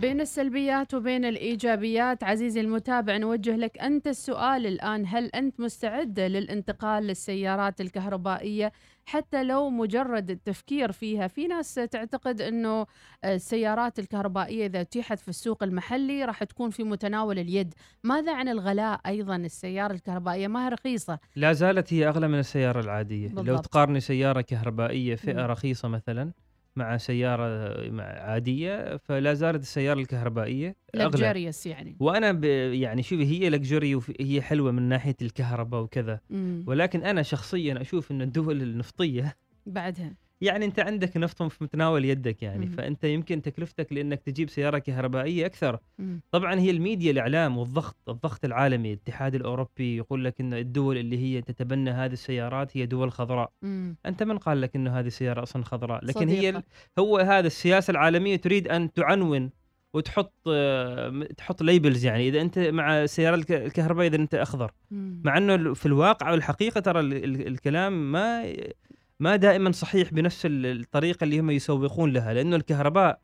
بين 0.01 0.21
السلبيات 0.21 0.93
وبين 0.93 1.25
الإيجابيات. 1.25 2.23
عزيزي 2.23 2.61
المتابع 2.61 3.17
نوجه 3.17 3.55
لك 3.55 3.77
أنت 3.79 4.07
السؤال 4.07 4.65
الآن. 4.65 5.05
هل 5.07 5.25
أنت 5.25 5.59
مستعد 5.59 6.19
للانتقال 6.19 7.03
للسيارات 7.03 7.81
الكهربائية 7.81 8.71
حتى 9.05 9.43
لو 9.43 9.69
مجرد 9.69 10.31
التفكير 10.31 10.91
فيها؟ 10.91 11.27
في 11.27 11.47
ناس 11.47 11.75
تعتقد 11.75 12.41
أنه 12.41 12.85
السيارات 13.25 13.99
الكهربائية 13.99 14.65
إذا 14.65 14.81
اتيحت 14.81 15.19
في 15.19 15.27
السوق 15.27 15.63
المحلي 15.63 16.25
راح 16.25 16.43
تكون 16.43 16.69
في 16.69 16.83
متناول 16.83 17.39
اليد. 17.39 17.73
ماذا 18.03 18.35
عن 18.35 18.47
الغلاء 18.49 18.99
أيضا؟ 19.05 19.35
السيارة 19.35 19.93
الكهربائية 19.93 20.47
ما 20.47 20.65
هي 20.65 20.69
رخيصة. 20.69 21.19
لا 21.35 21.53
زالت 21.53 21.93
هي 21.93 22.07
أغلى 22.07 22.27
من 22.27 22.39
السيارة 22.39 22.79
العادية. 22.79 23.29
لو 23.29 23.35
بالضبط. 23.35 23.65
تقارني 23.65 23.99
سيارة 23.99 24.41
كهربائية 24.41 25.15
فئة 25.15 25.33
مم. 25.33 25.51
رخيصة 25.51 25.87
مثلا 25.87 26.31
مع 26.77 26.97
سيارة 26.97 27.89
مع 27.89 28.03
عادية 28.03 28.97
فلا 28.97 29.33
زالت 29.33 29.61
السيارة 29.61 29.99
الكهربائية 29.99 30.75
أغلى. 30.95 31.07
luxurious 31.07 31.65
يعني. 31.65 31.97
وأنا 31.99 32.31
ب... 32.31 32.43
يعني 32.73 33.03
شوفي 33.03 33.25
هي 33.25 33.49
luxury 33.49 33.95
وهي 33.95 34.41
حلوة 34.41 34.71
من 34.71 34.83
ناحية 34.83 35.15
الكهرباء 35.21 35.81
وكذا. 35.81 36.19
مم. 36.29 36.63
ولكن 36.67 37.03
أنا 37.03 37.21
شخصيا 37.21 37.81
أشوف 37.81 38.11
إن 38.11 38.21
الدول 38.21 38.61
النفطية 38.61 39.35
بعدها. 39.65 40.15
يعني 40.41 40.65
أنت 40.65 40.79
عندك 40.79 41.17
نفط 41.17 41.43
في 41.43 41.63
متناول 41.63 42.05
يدك 42.05 42.43
يعني 42.43 42.65
مم. 42.65 42.71
فأنت 42.71 43.03
يمكن 43.03 43.41
تكلفتك 43.41 43.93
لأنك 43.93 44.21
تجيب 44.21 44.49
سيارة 44.49 44.77
كهربائية 44.77 45.45
أكثر 45.45 45.79
مم. 45.99 46.21
طبعا 46.31 46.59
هي 46.59 46.71
الميديا 46.71 47.11
الإعلام 47.11 47.57
والضغط 47.57 47.95
الضغط 48.09 48.45
العالمي 48.45 48.93
الاتحاد 48.93 49.35
الأوروبي 49.35 49.97
يقول 49.97 50.25
لك 50.25 50.41
إن 50.41 50.53
الدول 50.53 50.97
اللي 50.97 51.17
هي 51.17 51.41
تتبنى 51.41 51.89
هذه 51.91 52.13
السيارات 52.13 52.77
هي 52.77 52.85
دول 52.85 53.11
خضراء 53.11 53.51
مم. 53.61 53.95
أنت 54.05 54.23
من 54.23 54.37
قال 54.37 54.61
لك 54.61 54.75
إنه 54.75 54.99
هذه 54.99 55.07
السيارة 55.07 55.43
أصلا 55.43 55.63
خضراء 55.63 56.05
لكن 56.05 56.29
هي 56.29 56.37
صديقة. 56.37 56.57
ال- 56.57 56.63
هو 56.99 57.17
هذا 57.17 57.47
السياسة 57.47 57.91
العالمية 57.91 58.35
تريد 58.35 58.67
أن 58.67 58.93
تعنون 58.93 59.49
وتحط 59.93 60.33
آه، 60.47 61.23
تحط 61.37 61.61
ليبلز 61.61 62.05
يعني 62.05 62.27
إذا 62.29 62.41
أنت 62.41 62.59
مع 62.59 63.03
السيارة 63.03 63.35
الك- 63.35 63.51
الكهربائية 63.51 64.09
إذا 64.09 64.15
أنت 64.17 64.35
أخضر 64.35 64.71
مم. 64.91 65.21
مع 65.25 65.37
إنه 65.37 65.73
في 65.73 65.85
الواقع 65.85 66.31
والحقيقة 66.31 66.79
ترى 66.81 66.99
ال- 66.99 67.23
ال- 67.23 67.47
الكلام 67.47 68.11
ما 68.11 68.43
ما 69.19 69.35
دائما 69.35 69.71
صحيح 69.71 70.13
بنفس 70.13 70.45
ال- 70.45 70.65
الطريقة 70.81 71.23
اللي 71.23 71.39
هم 71.39 71.49
يسوقون 71.51 72.13
لها 72.13 72.33
لأنه 72.33 72.55
الكهرباء 72.55 73.19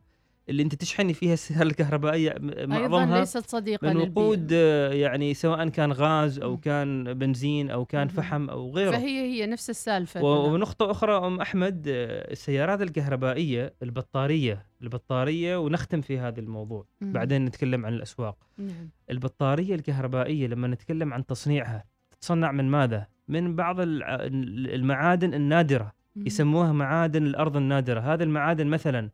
اللي 0.49 0.63
أنت 0.63 0.75
تشحني 0.75 1.13
فيها 1.13 1.33
السيارة 1.33 1.63
الكهربائية 1.63 2.35
م- 2.39 2.49
أيضا 2.49 2.65
معظمها 2.65 3.19
ليست 3.19 3.49
صديقة 3.49 3.93
من. 3.93 3.97
وقود 3.97 4.49
آه، 4.53 4.93
يعني 4.93 5.33
سواء 5.33 5.69
كان 5.69 5.91
غاز 5.91 6.39
أو. 6.39 6.57
كان 6.57 7.13
بنزين 7.13 7.69
أو 7.69 7.85
كان. 7.85 8.07
فحم 8.07 8.49
أو 8.49 8.71
غيره 8.71 8.91
فهي 8.91 9.19
هي 9.21 9.45
نفس 9.45 9.69
السالفة. 9.69 10.21
ونقطة 10.23 10.91
أخرى 10.91 11.27
أم 11.27 11.41
أحمد 11.41 11.85
آه، 11.87 12.31
السيارات 12.31 12.81
الكهربائية 12.81 13.73
البطارية 13.83 14.65
البطارية 14.81 15.57
ونختم 15.57 16.01
في 16.01 16.19
هذا 16.19 16.39
الموضوع 16.39 16.85
مم. 17.01 17.13
بعدين 17.13 17.45
نتكلم 17.45 17.85
عن 17.85 17.93
الأسواق 17.93 18.37
نعم 18.57 18.89
البطارية 19.09 19.75
الكهربائية 19.75 20.47
لما 20.47 20.67
نتكلم 20.67 21.13
عن 21.13 21.25
تصنيعها 21.25 21.83
تتصنع 22.11 22.51
من 22.51 22.69
ماذا؟ 22.69 23.07
من 23.27 23.55
بعض 23.55 23.75
المعادن 23.79 25.33
النادرة 25.33 25.93
مم. 26.15 26.25
يسموها 26.27 26.71
معادن 26.71 27.23
الأرض 27.25 27.57
النادرة 27.57 27.99
هذه 27.99 28.23
المعادن 28.23 28.67
مثلا 28.67 29.09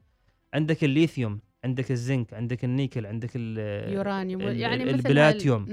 عندك 0.54 0.84
الليثيوم 0.84 1.40
عندك 1.64 1.92
الزنك 1.92 2.34
عندك 2.34 2.64
النيكل 2.66 3.06
عندك 3.06 3.30
ال- 3.36 3.94
يورانيوم 3.94 4.42
ال- 4.42 4.58
يعني 4.60 4.84
البلاتيوم. 4.84 5.64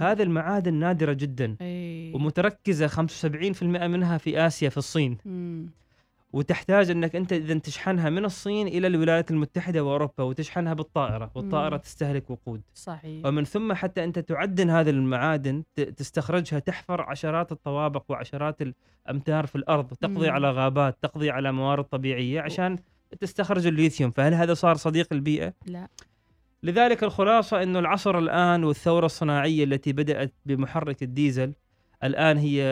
هذه 0.00 0.22
المعادن 0.22 0.74
نادرة 0.74 1.12
جدا 1.12 1.56
أي. 1.60 2.12
ومتركزة 2.14 2.86
75% 2.86 3.62
منها 3.86 4.18
في 4.18 4.46
آسيا 4.46 4.68
في 4.68 4.76
الصين 4.76 5.18
مم. 5.24 5.66
وتحتاج 6.32 6.90
أنك 6.90 7.16
أنت 7.16 7.32
إذا 7.32 7.58
تشحنها 7.58 8.10
من 8.10 8.24
الصين 8.24 8.68
إلى 8.68 8.86
الولايات 8.86 9.30
المتحدة 9.30 9.84
وأوروبا 9.84 10.24
وتشحنها 10.24 10.74
بالطائرة 10.74 11.30
والطائرة 11.34 11.76
مم. 11.76 11.82
تستهلك 11.82 12.30
وقود. 12.30 12.62
صحيح. 12.74 13.26
ومن 13.26 13.44
ثم 13.44 13.72
حتى 13.72 14.04
أنت 14.04 14.18
تعدن 14.18 14.70
هذه 14.70 14.90
المعادن 14.90 15.62
تستخرجها 15.96 16.58
تحفر 16.58 17.00
عشرات 17.00 17.52
الطوابق 17.52 18.04
وعشرات 18.08 18.62
الأمتار 18.62 19.46
في 19.46 19.56
الأرض 19.56 19.86
تقضي 19.94 20.26
مم. 20.28 20.34
على 20.34 20.50
غابات 20.50 20.98
تقضي 21.02 21.30
على 21.30 21.52
موارد 21.52 21.84
طبيعية 21.84 22.40
عشان 22.40 22.78
تستخرج 23.20 23.66
الليثيوم. 23.66 24.10
فهل 24.10 24.34
هذا 24.34 24.54
صار 24.54 24.74
صديق 24.74 25.08
البيئة؟ 25.12 25.52
لا. 25.66 25.88
لذلك 26.62 27.04
الخلاصة 27.04 27.62
إنه 27.62 27.78
العصر 27.78 28.18
الآن 28.18 28.64
والثورة 28.64 29.06
الصناعية 29.06 29.64
التي 29.64 29.92
بدأت 29.92 30.32
بمحرك 30.46 31.02
الديزل 31.02 31.52
الآن 32.04 32.38
هي 32.38 32.62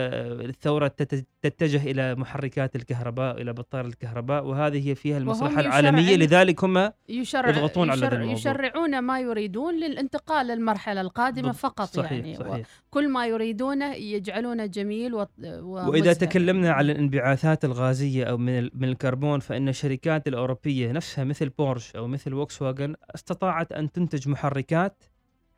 الثورة 0.48 0.88
تت- 0.88 1.26
تتجه 1.42 1.90
إلى 1.90 2.14
محركات 2.14 2.76
الكهرباء 2.76 3.40
إلى 3.42 3.52
بطارية 3.52 3.86
الكهرباء 3.86 4.44
وهذه 4.46 4.88
هي 4.88 4.94
فيها 4.94 5.18
العالمية 5.18 6.16
يشرعن- 6.16 6.20
لذلك 6.20 6.64
هم 6.64 6.90
يشرع 7.08 7.48
يضغطون 7.50 7.90
على 7.90 7.98
يشرع 7.98 8.08
هذا 8.08 8.16
الموضوع. 8.16 8.34
يشرعون 8.38 8.98
ما 8.98 9.20
يريدون 9.20 9.74
للانتقال 9.80 10.46
للمرحلة 10.46 11.00
القادمة 11.00 11.52
فقط 11.52 11.88
صحيح 11.88 12.12
يعني 12.12 12.34
صحيح 12.34 12.66
كل 12.90 13.08
ما 13.08 13.26
يريدونه 13.26 13.94
يجعلونه 13.94 14.66
جميل 14.66 15.14
و... 15.14 15.26
وإذا 15.62 16.12
تكلمنا 16.12 16.70
على 16.72 16.92
الانبعاثات 16.92 17.64
الغازية 17.64 18.24
أو 18.24 18.36
من 18.38 18.62
من 18.74 18.88
الكربون 18.88 19.40
فإن 19.40 19.68
الشركات 19.68 20.28
الأوروبية 20.28 20.92
نفسها 20.92 21.24
مثل 21.24 21.48
بورش 21.48 21.96
أو 21.96 22.06
مثل 22.06 22.30
فولكس 22.30 22.62
واجن 22.62 22.94
استطاعت 23.14 23.72
أن 23.72 23.92
تنتج 23.92 24.28
محركات 24.28 25.02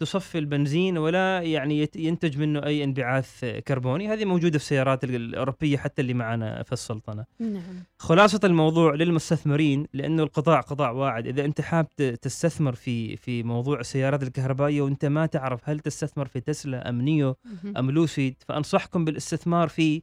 تصفي 0.03 0.39
البنزين 0.39 0.99
ولا 0.99 1.43
يعني 1.43 1.89
ينتج 1.97 2.39
منه 2.39 2.67
أي 2.67 2.85
انبعاث 2.85 3.45
كربوني؟ 3.45 4.09
هذه 4.09 4.25
موجودة 4.25 4.59
في 4.59 4.65
السيارات 4.65 5.05
ال- 5.05 5.15
الأوروبية 5.15 5.77
حتى 5.77 6.03
اللي 6.03 6.15
معنا 6.15 6.63
في 6.63 6.73
السلطنة. 6.73 7.25
نعم. 7.39 7.63
خلاصة 7.99 8.41
الموضوع 8.45 8.95
للمستثمرين 8.95 9.87
لأنه 9.93 10.23
القطاع 10.23 10.61
قطاع 10.61 10.91
واعد. 10.91 11.27
إذا 11.27 11.45
أنت 11.45 11.61
حاب 11.61 11.89
تستثمر 12.23 12.73
في 12.75 13.17
في 13.17 13.43
موضوع 13.43 13.81
السيارات 13.81 14.23
الكهربائية 14.23 14.83
وأنت 14.83 15.05
ما 15.05 15.27
تعرف 15.27 15.61
هل 15.69 15.81
تستثمر 15.81 16.27
في 16.27 16.41
تسلا 16.41 16.89
أم 16.89 17.01
نيو. 17.03 17.37
أم 17.77 17.91
لوسيد 17.91 18.35
فأنصحكم 18.49 19.05
بالاستثمار 19.05 19.69
في 19.69 20.03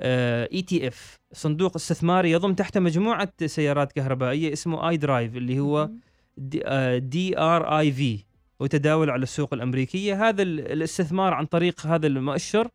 ETF 0.00 1.18
صندوق 1.32 1.76
استثماري 1.76 2.30
يضم 2.30 2.54
تحت 2.54 2.78
مجموعة 2.78 3.32
سيارات 3.46 3.92
كهربائية 3.92 4.52
اسمه 4.52 4.88
iDrive 4.88 5.36
اللي 5.36 5.60
هو. 5.60 5.90
DRIV 6.98 8.18
وتداول 8.62 9.10
على 9.10 9.22
السوق 9.22 9.54
الأمريكية 9.54 10.28
هذا 10.28 10.42
ال- 10.42 10.72
الاستثمار 10.72 11.34
عن 11.34 11.46
طريق 11.46 11.86
هذا 11.86 12.06
المؤشر. 12.06 12.68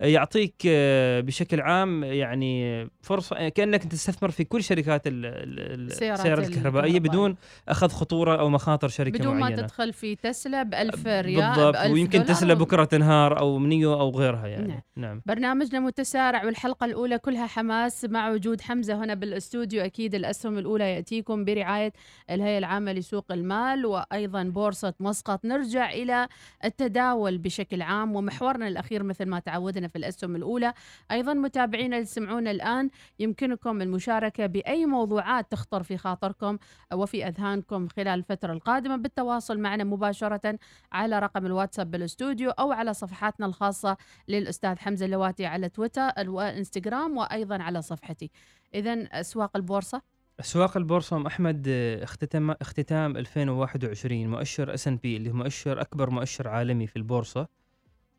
يعطيك 0.00 0.54
آه، 0.66 1.20
بشكل 1.20 1.60
عام 1.60 2.04
يعني 2.04 2.84
فرصة 3.02 3.48
كأنك 3.48 3.84
تستثمر 3.84 4.30
في 4.30 4.44
كل 4.44 4.62
شركات 4.64 5.06
ال- 5.06 5.26
ال- 5.26 5.86
السيارات 5.86 6.48
الكهربائية. 6.48 7.00
بدون 7.00 7.36
أخذ 7.68 7.88
خطورة 7.88 8.36
أو 8.40 8.48
مخاطر 8.48 8.88
شركة 8.88 9.18
بدون 9.18 9.34
ما 9.34 9.40
معينة. 9.40 9.62
تدخل 9.62 9.92
في 9.92 10.16
تسلا 10.16 10.62
ب 10.62 10.74
1000 10.74 11.06
ريال 11.06 11.50
بالضبط 11.50 11.74
بألف 11.76 11.92
ويمكن 11.92 12.24
تسلا 12.24 12.54
بكرة 12.54 12.84
تنهار 12.84 13.38
أو 13.38 13.58
نيو 13.60 13.94
أو 13.94 14.10
غيرها 14.10 14.46
يعني. 14.46 14.68
نعم. 14.68 14.80
نعم. 14.96 15.22
برنامجنا 15.26 15.80
متسارع 15.80 16.44
والحلقة 16.44 16.84
الأولى 16.84 17.18
كلها 17.18 17.46
حماس 17.46 18.04
مع 18.04 18.30
وجود 18.30 18.60
حمزة 18.60 19.04
هنا 19.04 19.14
بالأستوديو. 19.14 19.84
أكيد 19.84 20.14
الأسهم 20.14 20.58
الأولى 20.58 20.94
يأتيكم 20.94 21.44
برعاية 21.44 21.92
الهيئة 22.30 22.58
العامة 22.58 22.92
لسوق 22.92 23.32
المال 23.32 23.86
وأيضا 23.86 24.42
بورصة 24.42 24.94
مسقط. 25.00 25.44
نرجع 25.44 25.90
إلى 25.90 26.28
التداول 26.64 27.38
بشكل 27.38 27.82
عام 27.82 28.16
ومحورنا 28.16 28.68
الأخير 28.68 29.02
مثل 29.02 29.24
ما 29.26 29.38
تعودنا 29.38 29.87
في 29.88 29.96
الأسهم 29.96 30.36
الأولى. 30.36 30.72
أيضا 31.10 31.34
متابعينا 31.34 31.96
اللي 31.96 32.06
تسمعونا 32.06 32.50
الآن 32.50 32.90
يمكنكم 33.18 33.82
المشاركة 33.82 34.46
بأي 34.46 34.86
موضوعات 34.86 35.52
تخطر 35.52 35.82
في 35.82 35.96
خاطركم 35.96 36.58
وفي 36.92 37.28
أذهانكم 37.28 37.88
خلال 37.88 38.08
الفترة 38.08 38.52
القادمة. 38.52 38.96
بالتواصل 38.96 39.58
معنا 39.58 39.84
مباشرة 39.84 40.58
على 40.92 41.18
رقم 41.18 41.46
الواتساب 41.46 41.90
بالاستوديو 41.90 42.50
أو 42.50 42.72
على 42.72 42.94
صفحاتنا 42.94 43.46
الخاصة 43.46 43.96
للأستاذ 44.28 44.78
حمزة 44.78 45.06
اللواتي 45.06 45.46
على 45.46 45.68
تويتر 45.68 46.12
وإنستغرام 46.26 47.16
وأيضا 47.16 47.62
على 47.62 47.82
صفحتي. 47.82 48.30
إذا 48.74 48.92
أسواق 48.92 49.56
البورصة. 49.56 50.02
أسواق 50.40 50.76
البورصة 50.76 51.16
أم 51.16 51.26
أحمد 51.26 51.68
اختتم 52.02 52.50
اختتام 52.50 53.16
2021 53.16 54.28
مؤشر 54.28 54.74
اس 54.74 54.88
ان 54.88 54.96
بي 54.96 55.16
اللي 55.16 55.30
هو 55.30 55.34
مؤشر 55.34 55.80
أكبر 55.80 56.10
مؤشر 56.10 56.48
عالمي 56.48 56.86
في 56.86 56.96
البورصة. 56.96 57.48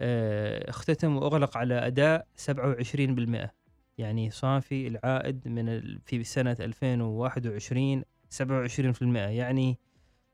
اختتم 0.01 1.17
وأغلق 1.17 1.57
على 1.57 1.87
أداء 1.87 2.27
27% 2.37 3.49
يعني 3.97 4.29
صافي 4.29 4.87
العائد 4.87 5.47
من 5.47 5.97
في 6.05 6.23
سنة 6.23 6.57
2021 6.59 8.03
27% 8.29 9.01
يعني 9.15 9.77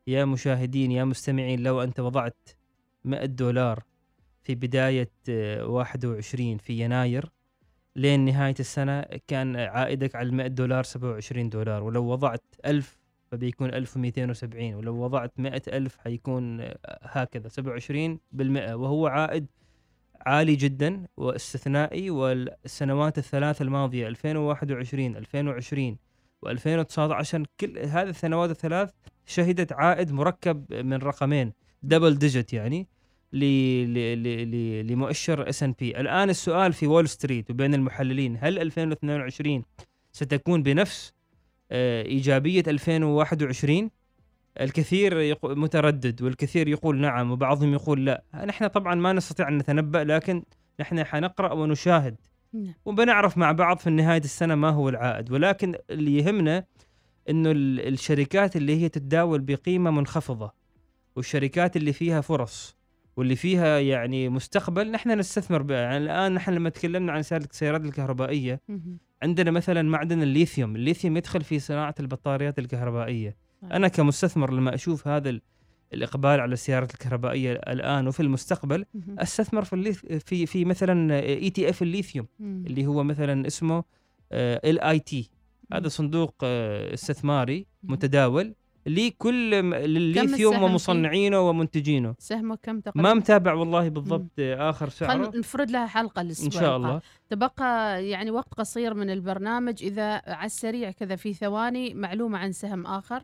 يا 0.07 0.25
مشاهدين 0.25 0.91
يا 0.91 1.03
مستمعين 1.03 1.63
لو 1.63 1.83
أنت 1.83 1.99
وضعت 1.99 2.49
100 3.03 3.25
دولار 3.25 3.83
في 4.43 4.55
بداية 4.55 5.11
آه، 5.29 5.65
21 5.65 6.57
في 6.57 6.79
يناير 6.79 7.31
لين 7.95 8.25
نهاية 8.25 8.55
السنة 8.59 9.01
كان 9.27 9.55
عائدك 9.55 10.15
على 10.15 10.31
100 10.31 10.47
دولار 10.47 10.83
27 10.83 11.49
دولار. 11.49 11.83
ولو 11.83 12.05
وضعت 12.05 12.43
1000 12.65 12.99
فبيكون 13.35 13.73
1270 13.73 14.73
ولو 14.73 14.95
وضعت 14.95 15.31
100 15.37 15.61
ألف 15.67 15.97
حيكون 15.97 16.61
آه، 16.61 16.77
هكذا 17.01 17.47
27 17.47 18.19
بالمئة 18.31 18.73
وهو 18.73 19.07
عائد 19.07 19.47
عالي 20.25 20.55
جدا 20.55 21.07
واستثنائي 21.17 22.09
والسنوات 22.09 23.17
الثلاث 23.17 23.61
الماضية 23.61 24.07
2021 24.07 25.15
2020 25.15 25.97
و2019 26.45 27.43
كل 27.59 27.79
هذه 27.79 28.09
السنوات 28.09 28.49
الثلاث 28.49 28.91
شهدت 29.25 29.73
عائد 29.73 30.11
مركب 30.11 30.73
من 30.73 30.97
رقمين 30.97 31.53
دبل 31.83 32.17
ديجيت 32.17 32.53
يعني 32.53 32.87
لمؤشر 34.83 35.49
S&P 35.49 35.99
الآن 35.99 36.29
السؤال 36.29 36.73
في 36.73 36.87
وول 36.87 37.09
ستريت 37.09 37.51
وبين 37.51 37.73
المحللين 37.73 38.37
هل 38.41 38.59
2022 38.59 39.63
ستكون 40.11 40.63
بنفس 40.63 41.14
إيجابية 42.05 42.63
2021 42.67 43.89
الكثير 44.61 45.37
متردد 45.43 46.21
والكثير 46.21 46.67
يقول 46.67 46.97
نعم 46.97 47.31
وبعضهم 47.31 47.73
يقول 47.73 48.05
لا. 48.05 48.23
نحن 48.45 48.67
طبعا 48.67 48.95
ما 48.95 49.13
نستطيع 49.13 49.47
أن 49.47 49.57
نتنبأ 49.57 49.97
لكن 50.03 50.43
نحن 50.79 51.03
حنقرأ 51.03 51.53
ونشاهد. 51.53 52.15
نعم. 52.53 52.73
وبنعرف 52.85 53.37
مع 53.37 53.51
بعض 53.51 53.77
في 53.77 53.89
نهاية 53.89 54.19
السنة 54.21 54.55
ما 54.55 54.69
هو 54.69 54.89
العائد. 54.89 55.31
ولكن 55.31 55.75
اللي 55.89 56.17
يهمنا 56.17 56.65
إنه 57.29 57.51
ال- 57.51 57.87
الشركات 57.93 58.55
اللي 58.55 58.81
هي 58.81 58.89
تتداول 58.89 59.41
بقيمة 59.41 59.91
منخفضة 59.91 60.53
والشركات 61.15 61.75
اللي 61.77 61.93
فيها 61.93 62.21
فرص 62.21 62.75
واللي 63.17 63.35
فيها 63.35 63.79
يعني 63.79 64.29
مستقبل 64.29 64.91
نحن 64.91 65.11
نستثمر 65.19 65.61
بها. 65.61 65.77
يعني 65.77 65.97
الآن 65.97 66.33
نحن 66.33 66.51
لما 66.53 66.69
تكلمنا 66.69 67.11
عن 67.11 67.19
السيارات 67.19 67.81
الكهربائية. 67.81 68.61
عندنا 69.23 69.51
مثلا 69.51 69.81
معدن 69.81 70.21
الليثيوم 70.21 70.75
الليثيوم 70.75 71.17
يدخل 71.17 71.41
في 71.41 71.59
صناعة 71.59 71.95
البطاريات 71.99 72.59
الكهربائية 72.59 73.37
صحيح. 73.61 73.73
أنا 73.75 73.87
كمستثمر 73.87 74.53
لما 74.53 74.75
أشوف 74.75 75.07
هذا 75.07 75.29
ال- 75.29 75.41
الإقبال 75.93 76.39
على 76.39 76.53
السيارات 76.53 76.93
الكهربائية 76.93 77.51
الآن 77.53 78.07
وفي 78.07 78.19
المستقبل. 78.19 78.85
أستثمر 79.19 79.63
في 79.63 79.73
الليث 79.73 80.05
في 80.05 80.45
في 80.45 80.65
مثلا 80.65 81.19
ETF 81.19 81.81
الليثيوم. 81.81 82.27
اللي 82.39 82.85
هو 82.85 83.03
مثلا 83.03 83.47
اسمه 83.47 83.83
LIT 84.33 85.29
هذا 85.73 85.87
صندوق 85.87 86.35
آه، 86.43 86.93
استثماري. 86.93 87.65
متداول 87.83 88.55
لكل 88.87 89.63
م- 89.63 89.73
للليثيوم 89.73 90.33
السهم 90.33 90.51
فيه؟ 90.59 90.65
ومصنعينه 90.65 91.39
ومنتجينه 91.39 92.15
سهمه 92.19 92.57
كم 92.63 92.79
تقريبا 92.79 93.01
ما 93.09 93.13
متابع 93.13 93.53
والله 93.53 93.89
بالضبط 93.89 94.31
آخر 94.39 94.89
سعره 94.89 95.31
خل 95.31 95.39
نفرد 95.39 95.71
لها 95.71 95.85
حلقة 95.87 96.21
الأسبوع 96.21 96.45
إن 96.45 96.51
شاء. 96.51 96.77
الله 96.77 97.01
تبقى 97.29 98.05
يعني 98.07 98.31
وقت 98.31 98.53
قصير 98.53 98.93
من 98.93 99.09
البرنامج 99.09 99.83
إذا 99.83 100.21
على 100.27 100.45
السريع 100.45 100.91
كذا 100.91 101.15
في 101.15 101.33
ثواني 101.33 101.93
معلومة 101.93 102.37
عن 102.37 102.51
سهم 102.51 102.85
آخر 102.85 103.23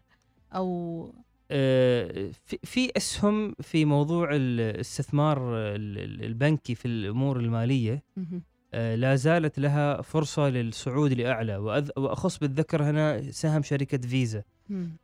أو 0.56 1.14
آه، 1.52 2.30
في 2.64 2.92
أسهم 2.98 3.56
في 3.62 3.86
موضوع 3.86 4.30
الاستثمار 4.34 5.38
ال- 5.58 5.98
ال- 5.98 6.24
البنكي 6.24 6.76
في 6.76 6.88
الأمور 6.88 7.40
المالية. 7.40 8.04
آه، 8.74 8.96
لا 8.96 9.16
زالت 9.16 9.60
لها 9.60 10.02
فرصة 10.02 10.50
للصعود 10.50 11.14
لأعلى 11.14 11.58
وأخص 11.98 12.38
بالذكر 12.38 12.84
هنا 12.84 13.32
سهم 13.32 13.64
شركة 13.64 13.98
فيزا. 14.08 14.44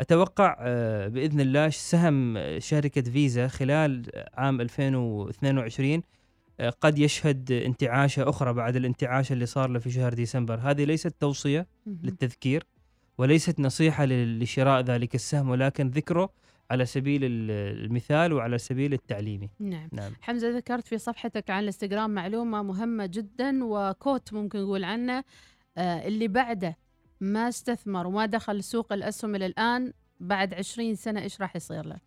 أتوقع 0.01 0.55
آه، 0.59 1.07
بإذن 1.07 1.39
الله 1.41 1.69
سهم 1.69 2.37
شركة 2.59 3.01
فيزا 3.01 3.47
خلال 3.47 4.05
عام 4.33 4.61
2022 4.61 6.01
آه، 6.59 6.69
قد 6.69 6.99
يشهد 6.99 7.51
انتعاشة 7.51 8.29
أخرى 8.29 8.53
بعد 8.53 8.75
الانتعاش 8.75 9.31
اللي 9.31 9.45
صار 9.45 9.69
له 9.69 9.79
في 9.79 9.91
شهر 9.91 10.13
ديسمبر. 10.13 10.59
هذه 10.59 10.83
ليست 10.83 11.15
توصية. 11.19 11.67
للتذكير 12.03 12.63
وليست 13.17 13.59
نصيحة 13.59 14.05
لشراء 14.05 14.81
ذلك 14.81 15.15
السهم 15.15 15.49
ولكن 15.49 15.87
ذكره 15.89 16.29
على 16.71 16.85
سبيل 16.85 17.23
ال- 17.23 17.51
المثال 17.85 18.33
وعلى 18.33 18.57
سبيل 18.57 18.93
التعليمي 18.93 19.49
نعم. 19.59 19.89
نعم. 19.93 20.11
حمزة 20.21 20.49
ذكرت 20.57 20.87
في 20.87 20.97
صفحتك 20.97 21.49
عن 21.49 21.59
الانستغرام 21.59 22.09
معلومة 22.09 22.63
مهمة 22.63 23.05
جدا 23.05 23.59
وكوت 23.63 24.33
ممكن 24.33 24.59
نقول 24.59 24.83
عنه 24.83 25.23
آه 25.77 26.07
اللي 26.07 26.27
بعده 26.27 26.77
ما 27.21 27.49
استثمر 27.49 28.07
وما 28.07 28.25
دخل 28.25 28.63
سوق 28.63 28.93
الأسهم 28.93 29.35
إلى 29.35 29.45
الآن 29.45 29.93
بعد 30.19 30.53
20 30.53 30.95
سنة 30.95 31.21
إيش 31.21 31.41
راح 31.41 31.55
يصير 31.55 31.85
له؟ 31.85 31.97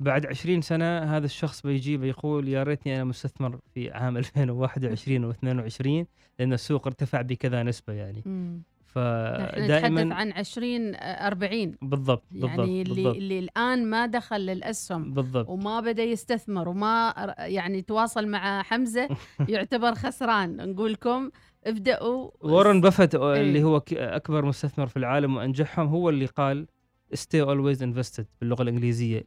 بعد 0.00 0.26
20 0.26 0.60
سنة 0.60 0.98
هذا 0.98 1.26
الشخص 1.26 1.62
بيجي 1.62 1.96
بيقول 1.96 2.48
يا 2.48 2.62
ريتني 2.62 2.96
أنا 2.96 3.04
مستثمر 3.04 3.58
في 3.74 3.90
عام 3.90 4.16
2021 4.18 5.32
و22 5.32 6.06
لأن 6.38 6.52
السوق 6.52 6.86
ارتفع 6.86 7.22
بكذا 7.22 7.62
نسبة 7.62 7.92
يعني 7.92 8.22
مم. 8.26 8.62
نحن 8.96 9.64
نتحدث 9.64 9.64
فدائما 9.64 10.14
عن 10.14 10.32
20 10.32 10.94
آه، 10.94 11.26
40 11.26 11.76
بالضبط 11.82 12.24
بالضبط 12.30 12.58
يعني 12.58 12.82
اللي, 12.82 12.94
بالضبط 12.94 13.16
اللي 13.16 13.38
الآن 13.38 13.90
ما 13.90 14.06
دخل 14.06 14.40
للأسهم 14.40 15.14
بالضبط 15.14 15.48
وما 15.48 15.80
بدأ 15.80 16.02
يستثمر 16.02 16.68
وما 16.68 17.14
يعني 17.38 17.82
تواصل 17.82 18.26
مع 18.26 18.62
حمزة 18.62 19.08
يعتبر 19.48 19.94
خسران 19.94 20.70
نقول 20.70 20.92
لكم 20.92 21.30
ابدأوا 21.66 22.30
وارن 22.40 22.80
بافت 22.80 23.14
إيه. 23.14 23.40
اللي 23.40 23.62
هو 23.62 23.82
أكبر 23.92 24.44
مستثمر 24.44 24.86
في 24.86 24.96
العالم 24.96 25.36
وأنجحهم 25.36 25.86
هو 25.86 26.08
اللي 26.08 26.26
قال 26.26 26.66
stay 27.14 27.44
always 27.46 27.78
invested 27.80 28.24
باللغة 28.40 28.62
الإنجليزية 28.62 29.24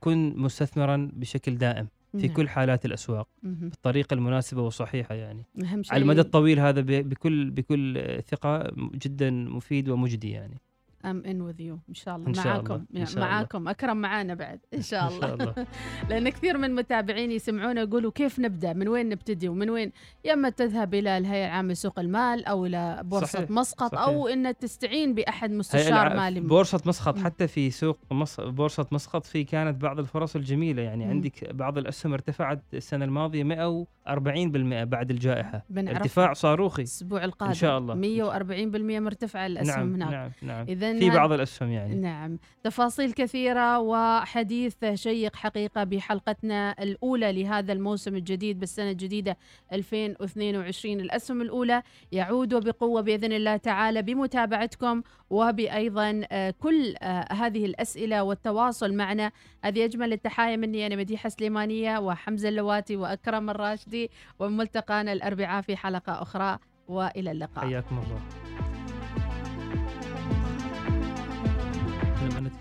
كن 0.00 0.34
مستثمرا 0.36 1.10
بشكل 1.12 1.58
دائم 1.58 1.88
في 2.12 2.26
نعم. 2.26 2.36
كل 2.36 2.48
حالات 2.48 2.84
الأسواق 2.84 3.28
مهم. 3.42 3.68
بالطريقة 3.68 4.14
المناسبة 4.14 4.62
والصحيحه 4.62 5.14
يعني 5.14 5.46
أهم 5.62 5.82
شيء 5.82 5.94
على 5.94 6.02
المدى 6.02 6.20
الطويل 6.20 6.60
هذا 6.60 6.80
بكل 6.80 7.50
بكل 7.50 8.02
ثقة 8.28 8.72
جدا 8.76 9.30
مفيد 9.30 9.88
ومجدي 9.88 10.30
يعني 10.30 10.60
I'm 11.04 11.22
in 11.26 11.40
with 11.40 11.60
you 11.60 11.78
إن 11.88 11.94
شاء 11.94 12.16
الله 12.16 12.28
إن 12.28 12.34
شاء 12.34 12.46
معاكم 12.46 12.84
الله. 12.94 13.06
معاكم 13.20 13.58
الله. 13.58 13.70
أكرم 13.70 13.96
معانا 13.96 14.34
بعد 14.34 14.60
إن 14.74 14.82
شاء 14.82 15.08
الله, 15.08 15.32
إن 15.32 15.38
شاء 15.38 15.50
الله. 15.52 15.66
لأن 16.08 16.28
كثير 16.28 16.58
من 16.58 16.74
متابعيني 16.74 17.34
يسمعونا 17.34 17.80
يقولوا 17.80 18.10
كيف 18.12 18.38
نبدأ 18.38 18.72
من 18.72 18.88
وين 18.88 19.08
نبتدي 19.08 19.48
ومن 19.48 19.70
وين 19.70 19.92
يا 20.24 20.32
إما 20.32 20.50
تذهب 20.50 20.94
إلى 20.94 21.18
الهيئة 21.18 21.46
العامة 21.46 21.72
لسوق 21.72 21.98
المال 21.98 22.44
أو 22.44 22.66
إلى 22.66 23.00
بورصة 23.04 23.26
صحيح. 23.26 23.50
مسقط 23.50 23.94
صحيح. 23.94 24.04
أو 24.08 24.28
إن 24.28 24.58
تستعين 24.58 25.14
بأحد 25.14 25.50
مستشار 25.50 26.16
مالي 26.16 26.40
بورصة 26.40 26.80
مسقط 26.86 27.18
حتى 27.18 27.46
في 27.48 27.70
سوق 27.70 27.98
مص... 28.10 28.40
بورصة 28.40 28.86
مسقط 28.92 29.24
في 29.24 29.44
كانت 29.44 29.82
بعض 29.82 29.98
الفرص 29.98 30.36
الجميلة 30.36 30.82
يعني 30.82 31.04
م. 31.06 31.08
عندك 31.08 31.54
بعض 31.54 31.78
الأسهم 31.78 32.12
ارتفعت 32.12 32.62
السنة 32.74 33.04
الماضية 33.04 33.44
100 33.44 33.86
40% 34.08 34.84
بعد 34.84 35.10
الجائحة. 35.10 35.64
بنعرف 35.70 35.96
ارتفاع 35.96 36.32
صاروخي. 36.32 36.82
الأسبوع 36.82 37.24
القادم. 37.24 37.50
إن 37.50 37.54
شاء 37.54 37.78
الله. 37.78 37.94
140% 37.94 39.00
مرتفعة 39.00 39.46
الأسهم 39.46 39.96
نعم 39.96 40.10
هناك. 40.12 40.12
نعم 40.12 40.30
نعم. 40.42 40.66
إذن 40.68 40.98
في 40.98 41.10
بعض 41.10 41.32
الأسهم 41.32 41.70
يعني. 41.70 41.94
نعم. 41.94 42.38
تفاصيل 42.64 43.12
كثيرة 43.12 43.78
وحديث 43.78 44.84
شيق 44.94 45.36
حقيقة 45.36 45.84
بحلقتنا 45.84 46.82
الأولى 46.82 47.42
لهذا 47.42 47.72
الموسم 47.72 48.16
الجديد 48.16 48.60
بالسنة 48.60 48.90
الجديدة 48.90 49.36
2022 49.72 51.00
الأسهم 51.00 51.42
الأولى 51.42 51.82
يعود 52.12 52.54
بقوة 52.54 53.00
بإذن 53.00 53.32
الله 53.32 53.56
تعالى 53.56 54.02
بمتابعتكم 54.02 55.02
وبأيضا 55.30 56.20
آه، 56.32 56.54
كل 56.60 56.94
آه، 57.02 57.32
هذه 57.32 57.64
الأسئلة 57.64 58.22
والتواصل 58.22 58.94
معنا. 58.94 59.32
هذه 59.64 59.84
أجمل 59.84 60.12
التحايا 60.12 60.56
مني 60.56 60.86
أنا 60.86 60.96
مديحة 60.96 61.28
سليمانية 61.28 61.98
وحمزة 61.98 62.48
اللواتي 62.48 62.96
وأكرم 62.96 63.50
الراشد. 63.50 63.91
الراشدي 63.92 64.10
وملتقانا 64.38 65.12
الأربعاء 65.12 65.62
في 65.62 65.76
حلقة 65.76 66.22
أخرى 66.22 66.58
وإلى 66.88 67.30
اللقاء. 67.30 67.64
حياكم 67.66 67.98
الله. 67.98 68.41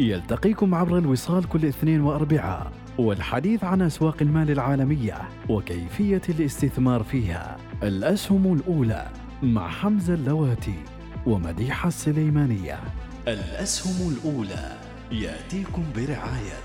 يلتقيكم 0.00 0.74
عبر 0.74 0.98
الوصال 0.98 1.48
كل 1.48 1.66
اثنين 1.66 2.00
وأربعاء 2.00 2.72
والحديث 2.98 3.64
عن 3.64 3.82
أسواق 3.82 4.16
المال 4.20 4.50
العالمية 4.50 5.18
وكيفية 5.48 6.22
الاستثمار 6.28 7.02
فيها. 7.02 7.56
الأسهم 7.82 8.52
الأولى 8.52 9.10
مع 9.42 9.68
حمزة 9.68 10.14
اللواتي 10.14 10.78
ومديحة 11.26 11.88
السليمانية. 11.88 12.80
الأسهم 13.28 14.12
الأولى 14.12 14.76
يأتيكم 15.12 15.84
برعاية 15.96 16.64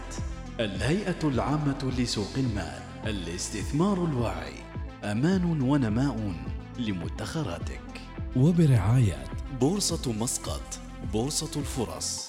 الهيئة 0.59 1.23
العامة 1.23 1.91
لسوق 1.97 2.33
المال 2.37 2.81
الاستثمار 3.05 4.05
الواعي. 4.05 4.55
أمان 5.03 5.61
ونماء 5.61 6.33
لمدخراتك. 6.79 8.01
وبرعاية 8.35 9.23
بورصة 9.61 10.13
مسقط 10.13 10.79
بورصة 11.13 11.59
الفرص. 11.59 12.28